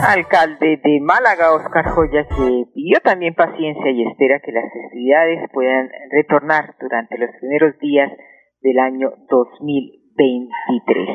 Alcalde 0.00 0.80
de 0.82 1.00
Málaga, 1.00 1.52
Oscar 1.52 1.90
Joya, 1.90 2.24
que 2.28 2.64
pidió 2.72 3.00
también 3.02 3.34
paciencia 3.34 3.90
y 3.90 4.06
espera 4.06 4.40
que 4.40 4.52
las 4.52 4.64
festividades 4.72 5.50
puedan 5.52 5.90
retornar 6.12 6.76
durante 6.80 7.18
los 7.18 7.30
primeros 7.40 7.78
días 7.80 8.12
del 8.62 8.78
año 8.78 9.10
2023. 9.28 11.08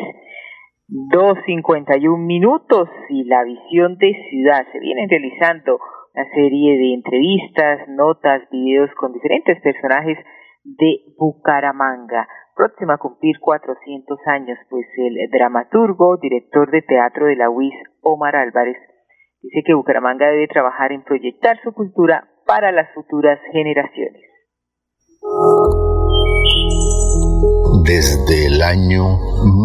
2.51 0.89 2.17
minutos 2.17 2.89
y 3.09 3.23
la 3.23 3.43
visión 3.43 3.97
de 3.97 4.13
ciudad. 4.29 4.67
Se 4.71 4.79
vienen 4.79 5.09
realizando 5.09 5.79
una 6.13 6.29
serie 6.35 6.77
de 6.77 6.93
entrevistas, 6.93 7.87
notas, 7.87 8.41
videos 8.51 8.89
con 8.99 9.13
diferentes 9.13 9.59
personajes 9.61 10.17
de 10.63 11.13
Bucaramanga. 11.17 12.27
Próxima 12.55 12.95
a 12.95 12.97
cumplir 12.97 13.39
400 13.39 14.19
años, 14.27 14.57
pues 14.69 14.85
el 14.97 15.29
dramaturgo, 15.31 16.17
director 16.17 16.69
de 16.71 16.81
teatro 16.81 17.25
de 17.25 17.35
la 17.35 17.49
UIS, 17.49 17.73
Omar 18.01 18.35
Álvarez, 18.35 18.77
dice 19.41 19.63
que 19.65 19.73
Bucaramanga 19.73 20.27
debe 20.27 20.47
trabajar 20.47 20.91
en 20.91 21.03
proyectar 21.03 21.59
su 21.63 21.73
cultura 21.73 22.29
para 22.45 22.71
las 22.71 22.93
futuras 22.93 23.39
generaciones. 23.51 24.21
Desde 27.85 28.47
el 28.47 28.61
año 28.61 29.17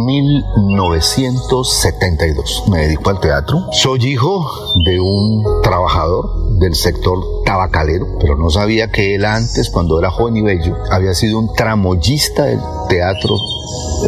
1972 0.06 2.68
me 2.72 2.78
dedico 2.78 3.10
al 3.10 3.20
teatro. 3.20 3.58
Soy 3.72 3.98
hijo 4.06 4.44
de 4.84 4.98
un 4.98 5.44
trabajador 5.62 6.47
del 6.58 6.74
sector 6.74 7.18
tabacalero, 7.44 8.18
pero 8.20 8.36
no 8.36 8.50
sabía 8.50 8.90
que 8.90 9.14
él 9.14 9.24
antes, 9.24 9.70
cuando 9.70 9.98
era 9.98 10.10
joven 10.10 10.36
y 10.36 10.42
bello, 10.42 10.76
había 10.90 11.14
sido 11.14 11.38
un 11.38 11.52
tramoyista 11.54 12.44
del 12.44 12.60
teatro 12.88 13.36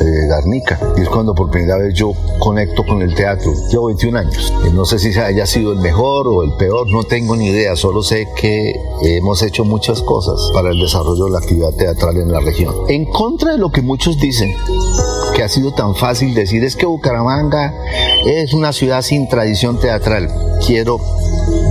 eh, 0.00 0.26
Garnica. 0.28 0.78
Y 0.96 1.02
es 1.02 1.08
cuando 1.08 1.34
por 1.34 1.50
primera 1.50 1.76
vez 1.76 1.94
yo 1.94 2.12
conecto 2.38 2.84
con 2.84 3.02
el 3.02 3.14
teatro. 3.14 3.52
Llevo 3.70 3.86
21 3.86 4.18
años. 4.18 4.52
no 4.72 4.84
sé 4.84 4.98
si 4.98 5.18
haya 5.18 5.46
sido 5.46 5.72
el 5.72 5.80
mejor 5.80 6.26
o 6.28 6.42
el 6.42 6.52
peor, 6.54 6.90
no 6.90 7.04
tengo 7.04 7.36
ni 7.36 7.48
idea. 7.48 7.76
Solo 7.76 8.02
sé 8.02 8.28
que 8.36 8.74
hemos 9.02 9.42
hecho 9.42 9.64
muchas 9.64 10.02
cosas 10.02 10.50
para 10.54 10.70
el 10.70 10.80
desarrollo 10.80 11.26
de 11.26 11.30
la 11.30 11.38
actividad 11.38 11.72
teatral 11.72 12.16
en 12.16 12.32
la 12.32 12.40
región. 12.40 12.74
En 12.88 13.04
contra 13.06 13.52
de 13.52 13.58
lo 13.58 13.70
que 13.70 13.82
muchos 13.82 14.18
dicen, 14.18 14.54
que 15.34 15.42
ha 15.42 15.48
sido 15.48 15.72
tan 15.72 15.94
fácil 15.94 16.34
decir 16.34 16.64
es 16.64 16.76
que 16.76 16.86
Bucaramanga 16.86 17.74
es 18.26 18.52
una 18.52 18.72
ciudad 18.72 19.02
sin 19.02 19.28
tradición 19.28 19.78
teatral. 19.78 20.28
Quiero 20.66 20.98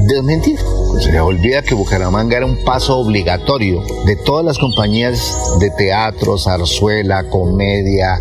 desmentir. 0.10 0.60
Se 1.00 1.20
olvida 1.20 1.62
que 1.62 1.76
Bucaramanga 1.76 2.38
era 2.38 2.46
un 2.46 2.64
paso 2.64 2.98
obligatorio 2.98 3.84
de 4.06 4.16
todas 4.16 4.44
las 4.44 4.58
compañías 4.58 5.38
de 5.60 5.70
teatro, 5.72 6.38
zarzuela, 6.38 7.30
comedia, 7.30 8.20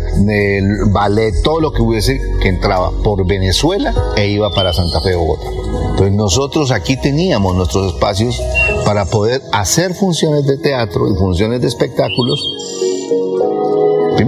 ballet, 0.91 1.33
todo 1.43 1.59
lo 1.59 1.73
que 1.73 1.81
hubiese 1.81 2.21
que 2.41 2.47
entraba 2.47 2.91
por 3.03 3.25
Venezuela 3.25 3.93
e 4.15 4.27
iba 4.27 4.51
para 4.51 4.71
Santa 4.71 5.01
Fe, 5.01 5.15
Bogotá. 5.15 5.49
Entonces 5.91 6.13
nosotros 6.13 6.71
aquí 6.71 6.95
teníamos 6.95 7.55
nuestros 7.55 7.93
espacios 7.93 8.41
para 8.85 9.05
poder 9.05 9.41
hacer 9.51 9.93
funciones 9.93 10.45
de 10.45 10.57
teatro 10.57 11.11
y 11.11 11.17
funciones 11.17 11.61
de 11.61 11.67
espectáculos 11.67 12.41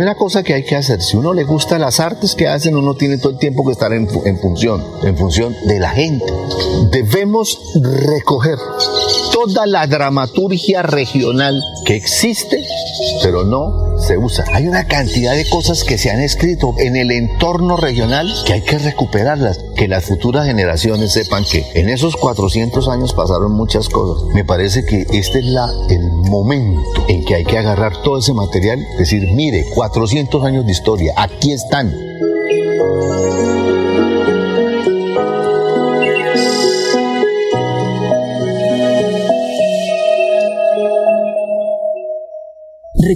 Primera 0.01 0.17
cosa 0.17 0.41
que 0.41 0.55
hay 0.55 0.63
que 0.63 0.75
hacer, 0.75 0.99
si 0.99 1.15
uno 1.15 1.31
le 1.31 1.43
gusta 1.43 1.77
las 1.77 1.99
artes 1.99 2.33
que 2.33 2.47
hacen, 2.47 2.75
uno 2.75 2.95
tiene 2.95 3.19
todo 3.19 3.33
el 3.33 3.37
tiempo 3.37 3.63
que 3.63 3.73
estar 3.73 3.93
en, 3.93 4.09
función, 4.09 4.83
en 5.03 5.15
función 5.15 5.55
de 5.67 5.77
la 5.77 5.91
gente. 5.91 6.25
Debemos 6.89 7.59
recoger 8.09 8.57
toda 9.31 9.67
la 9.67 9.85
dramaturgia 9.85 10.81
regional 10.81 11.61
que 11.85 11.95
existe, 11.95 12.63
pero 13.23 13.43
no 13.43 13.97
se 13.99 14.17
usa. 14.17 14.45
Hay 14.53 14.67
una 14.67 14.87
cantidad 14.87 15.35
de 15.35 15.47
cosas 15.49 15.83
que 15.83 15.97
se 15.97 16.09
han 16.09 16.19
escrito 16.19 16.73
en 16.77 16.95
el 16.95 17.11
entorno 17.11 17.77
regional 17.77 18.31
que 18.45 18.53
hay 18.53 18.61
que 18.61 18.77
recuperarlas, 18.77 19.59
que 19.75 19.87
las 19.87 20.05
futuras 20.05 20.45
generaciones 20.45 21.13
sepan 21.13 21.43
que 21.45 21.65
en 21.75 21.89
esos 21.89 22.15
400 22.15 22.87
años 22.87 23.13
pasaron 23.13 23.51
muchas 23.51 23.89
cosas. 23.89 24.27
Me 24.33 24.45
parece 24.45 24.85
que 24.85 25.01
este 25.11 25.39
es 25.39 25.45
la, 25.45 25.67
el 25.89 26.11
momento 26.29 27.05
en 27.07 27.23
que 27.25 27.35
hay 27.35 27.45
que 27.45 27.57
agarrar 27.57 28.01
todo 28.03 28.19
ese 28.19 28.33
material, 28.33 28.85
decir, 28.97 29.27
mire, 29.33 29.65
400 29.73 30.43
años 30.45 30.65
de 30.65 30.71
historia, 30.71 31.13
aquí 31.17 31.53
están. 31.53 31.93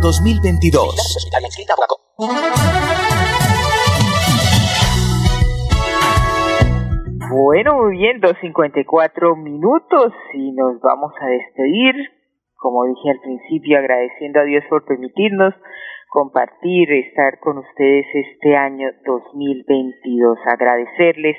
2022. 0.00 0.96
Bueno, 7.28 7.76
muy 7.76 7.98
bien, 7.98 8.20
2.54 8.20 9.36
minutos 9.36 10.12
y 10.34 10.52
nos 10.52 10.80
vamos 10.80 11.12
a 11.20 11.26
despedir. 11.26 11.94
Como 12.56 12.84
dije 12.86 13.10
al 13.10 13.20
principio, 13.20 13.78
agradeciendo 13.78 14.40
a 14.40 14.44
Dios 14.44 14.64
por 14.70 14.84
permitirnos 14.84 15.54
compartir, 16.08 16.90
estar 16.92 17.38
con 17.40 17.58
ustedes 17.58 18.06
este 18.14 18.56
año 18.56 18.88
2022. 19.04 20.38
Agradecerles, 20.46 21.36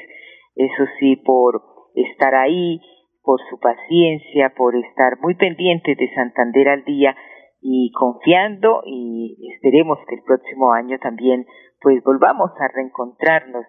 eso 0.55 0.83
sí, 0.99 1.15
por 1.17 1.61
estar 1.95 2.35
ahí, 2.35 2.79
por 3.23 3.39
su 3.49 3.59
paciencia, 3.59 4.53
por 4.55 4.75
estar 4.75 5.19
muy 5.19 5.35
pendientes 5.35 5.97
de 5.97 6.13
Santander 6.13 6.69
al 6.69 6.85
día 6.85 7.15
y 7.61 7.91
confiando 7.91 8.81
y 8.85 9.49
esperemos 9.53 9.99
que 10.07 10.15
el 10.15 10.23
próximo 10.23 10.73
año 10.73 10.97
también 10.99 11.45
pues 11.79 12.03
volvamos 12.03 12.51
a 12.59 12.67
reencontrarnos 12.73 13.65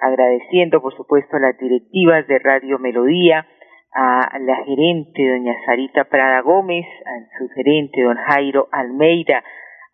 agradeciendo 0.00 0.80
por 0.80 0.94
supuesto 0.96 1.36
a 1.36 1.40
las 1.40 1.58
directivas 1.58 2.26
de 2.26 2.38
Radio 2.38 2.78
Melodía, 2.78 3.46
a 3.92 4.38
la 4.38 4.56
gerente 4.64 5.28
doña 5.28 5.54
Sarita 5.66 6.04
Prada 6.04 6.40
Gómez, 6.42 6.84
a 6.84 7.38
su 7.38 7.48
gerente 7.54 8.02
don 8.02 8.16
Jairo 8.16 8.68
Almeida, 8.70 9.42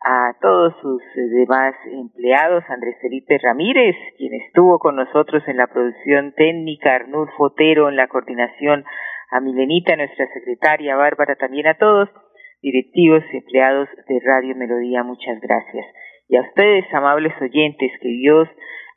a 0.04 0.37
todos 0.40 0.74
sus 0.83 1.02
demás 1.14 1.74
empleados, 1.87 2.62
Andrés 2.68 2.96
Felipe 3.00 3.38
Ramírez, 3.42 3.96
quien 4.18 4.35
estuvo 4.35 4.78
con 4.78 4.96
nosotros 4.96 5.42
en 5.46 5.57
la 5.57 5.66
producción 5.66 6.33
técnica, 6.33 6.96
Arnulfo 6.96 7.44
Otero 7.44 7.88
en 7.88 7.96
la 7.96 8.09
coordinación, 8.09 8.85
a 9.30 9.40
Milenita, 9.40 9.96
nuestra 9.96 10.26
secretaria, 10.35 10.96
Bárbara, 10.96 11.37
también 11.37 11.66
a 11.66 11.74
todos, 11.78 12.11
directivos 12.64 13.22
y 13.31 13.37
empleados 13.37 13.88
de 14.09 14.20
Radio 14.24 14.57
Melodía, 14.57 15.03
muchas 15.03 15.38
gracias. 15.40 15.85
Y 16.29 16.37
a 16.37 16.40
ustedes, 16.40 16.87
amables 16.94 17.35
oyentes, 17.38 17.92
que 18.00 18.09
Dios 18.09 18.48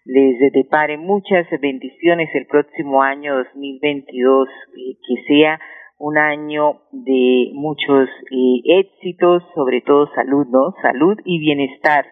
les 0.05 0.53
depare 0.53 0.97
muchas 0.97 1.45
bendiciones 1.59 2.29
el 2.33 2.47
próximo 2.47 3.03
año 3.03 3.35
2022, 3.35 4.47
que 4.73 5.15
sea 5.27 5.59
un 5.99 6.17
año 6.17 6.79
de 6.93 7.51
muchos 7.55 8.07
eh, 8.31 8.79
éxitos, 8.79 9.43
sobre 9.53 9.81
todo 9.81 10.07
salud, 10.15 10.47
¿no? 10.47 10.73
Salud 10.81 11.17
y 11.25 11.39
bienestar, 11.39 12.05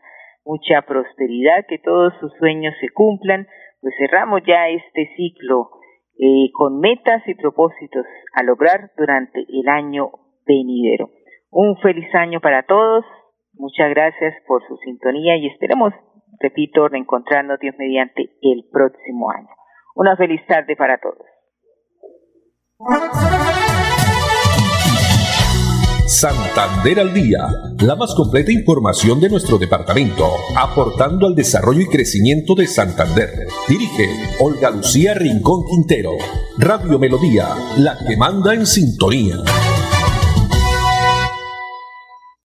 mucha 0.44 0.82
prosperidad, 0.82 1.66
que 1.70 1.78
todos 1.78 2.14
sus 2.20 2.34
sueños 2.38 2.74
se 2.82 2.90
cumplan, 2.90 3.48
pues 3.80 3.94
cerramos 3.98 4.42
ya 4.46 4.68
este 4.68 5.10
ciclo 5.16 5.70
eh, 6.20 6.52
con 6.52 6.80
metas 6.82 7.26
y 7.28 7.36
propósitos 7.36 8.06
a 8.34 8.44
lograr 8.44 8.92
durante 8.98 9.40
el 9.40 9.70
año 9.70 10.12
venidero. 10.46 11.10
Un 11.58 11.78
feliz 11.78 12.14
año 12.14 12.42
para 12.42 12.64
todos, 12.64 13.06
muchas 13.54 13.90
gracias 13.90 14.34
por 14.46 14.62
su 14.68 14.76
sintonía 14.84 15.38
y 15.38 15.48
esperemos 15.48 15.94
repito, 16.40 16.88
reencontrarnos 16.88 17.60
Dios 17.62 17.76
mediante 17.78 18.24
el 18.42 18.66
próximo 18.72 19.32
año. 19.32 19.48
Una 19.96 20.18
feliz 20.18 20.42
tarde 20.48 20.76
para 20.76 21.00
todos. 21.00 21.26
Santander 26.08 27.00
al 27.00 27.14
día, 27.14 27.48
la 27.82 27.96
más 27.96 28.14
completa 28.16 28.52
información 28.52 29.20
de 29.20 29.30
nuestro 29.30 29.58
departamento, 29.58 30.26
aportando 30.58 31.26
al 31.26 31.36
desarrollo 31.36 31.82
y 31.82 31.88
crecimiento 31.88 32.54
de 32.54 32.68
Santander. 32.68 33.30
Dirige 33.68 34.08
Olga 34.40 34.72
Lucía 34.72 35.14
Rincón 35.14 35.64
Quintero. 35.70 36.12
Radio 36.60 37.00
Melodía, 37.00 37.48
la 37.78 37.98
que 38.06 38.18
manda 38.18 38.54
en 38.54 38.66
sintonía. 38.66 39.38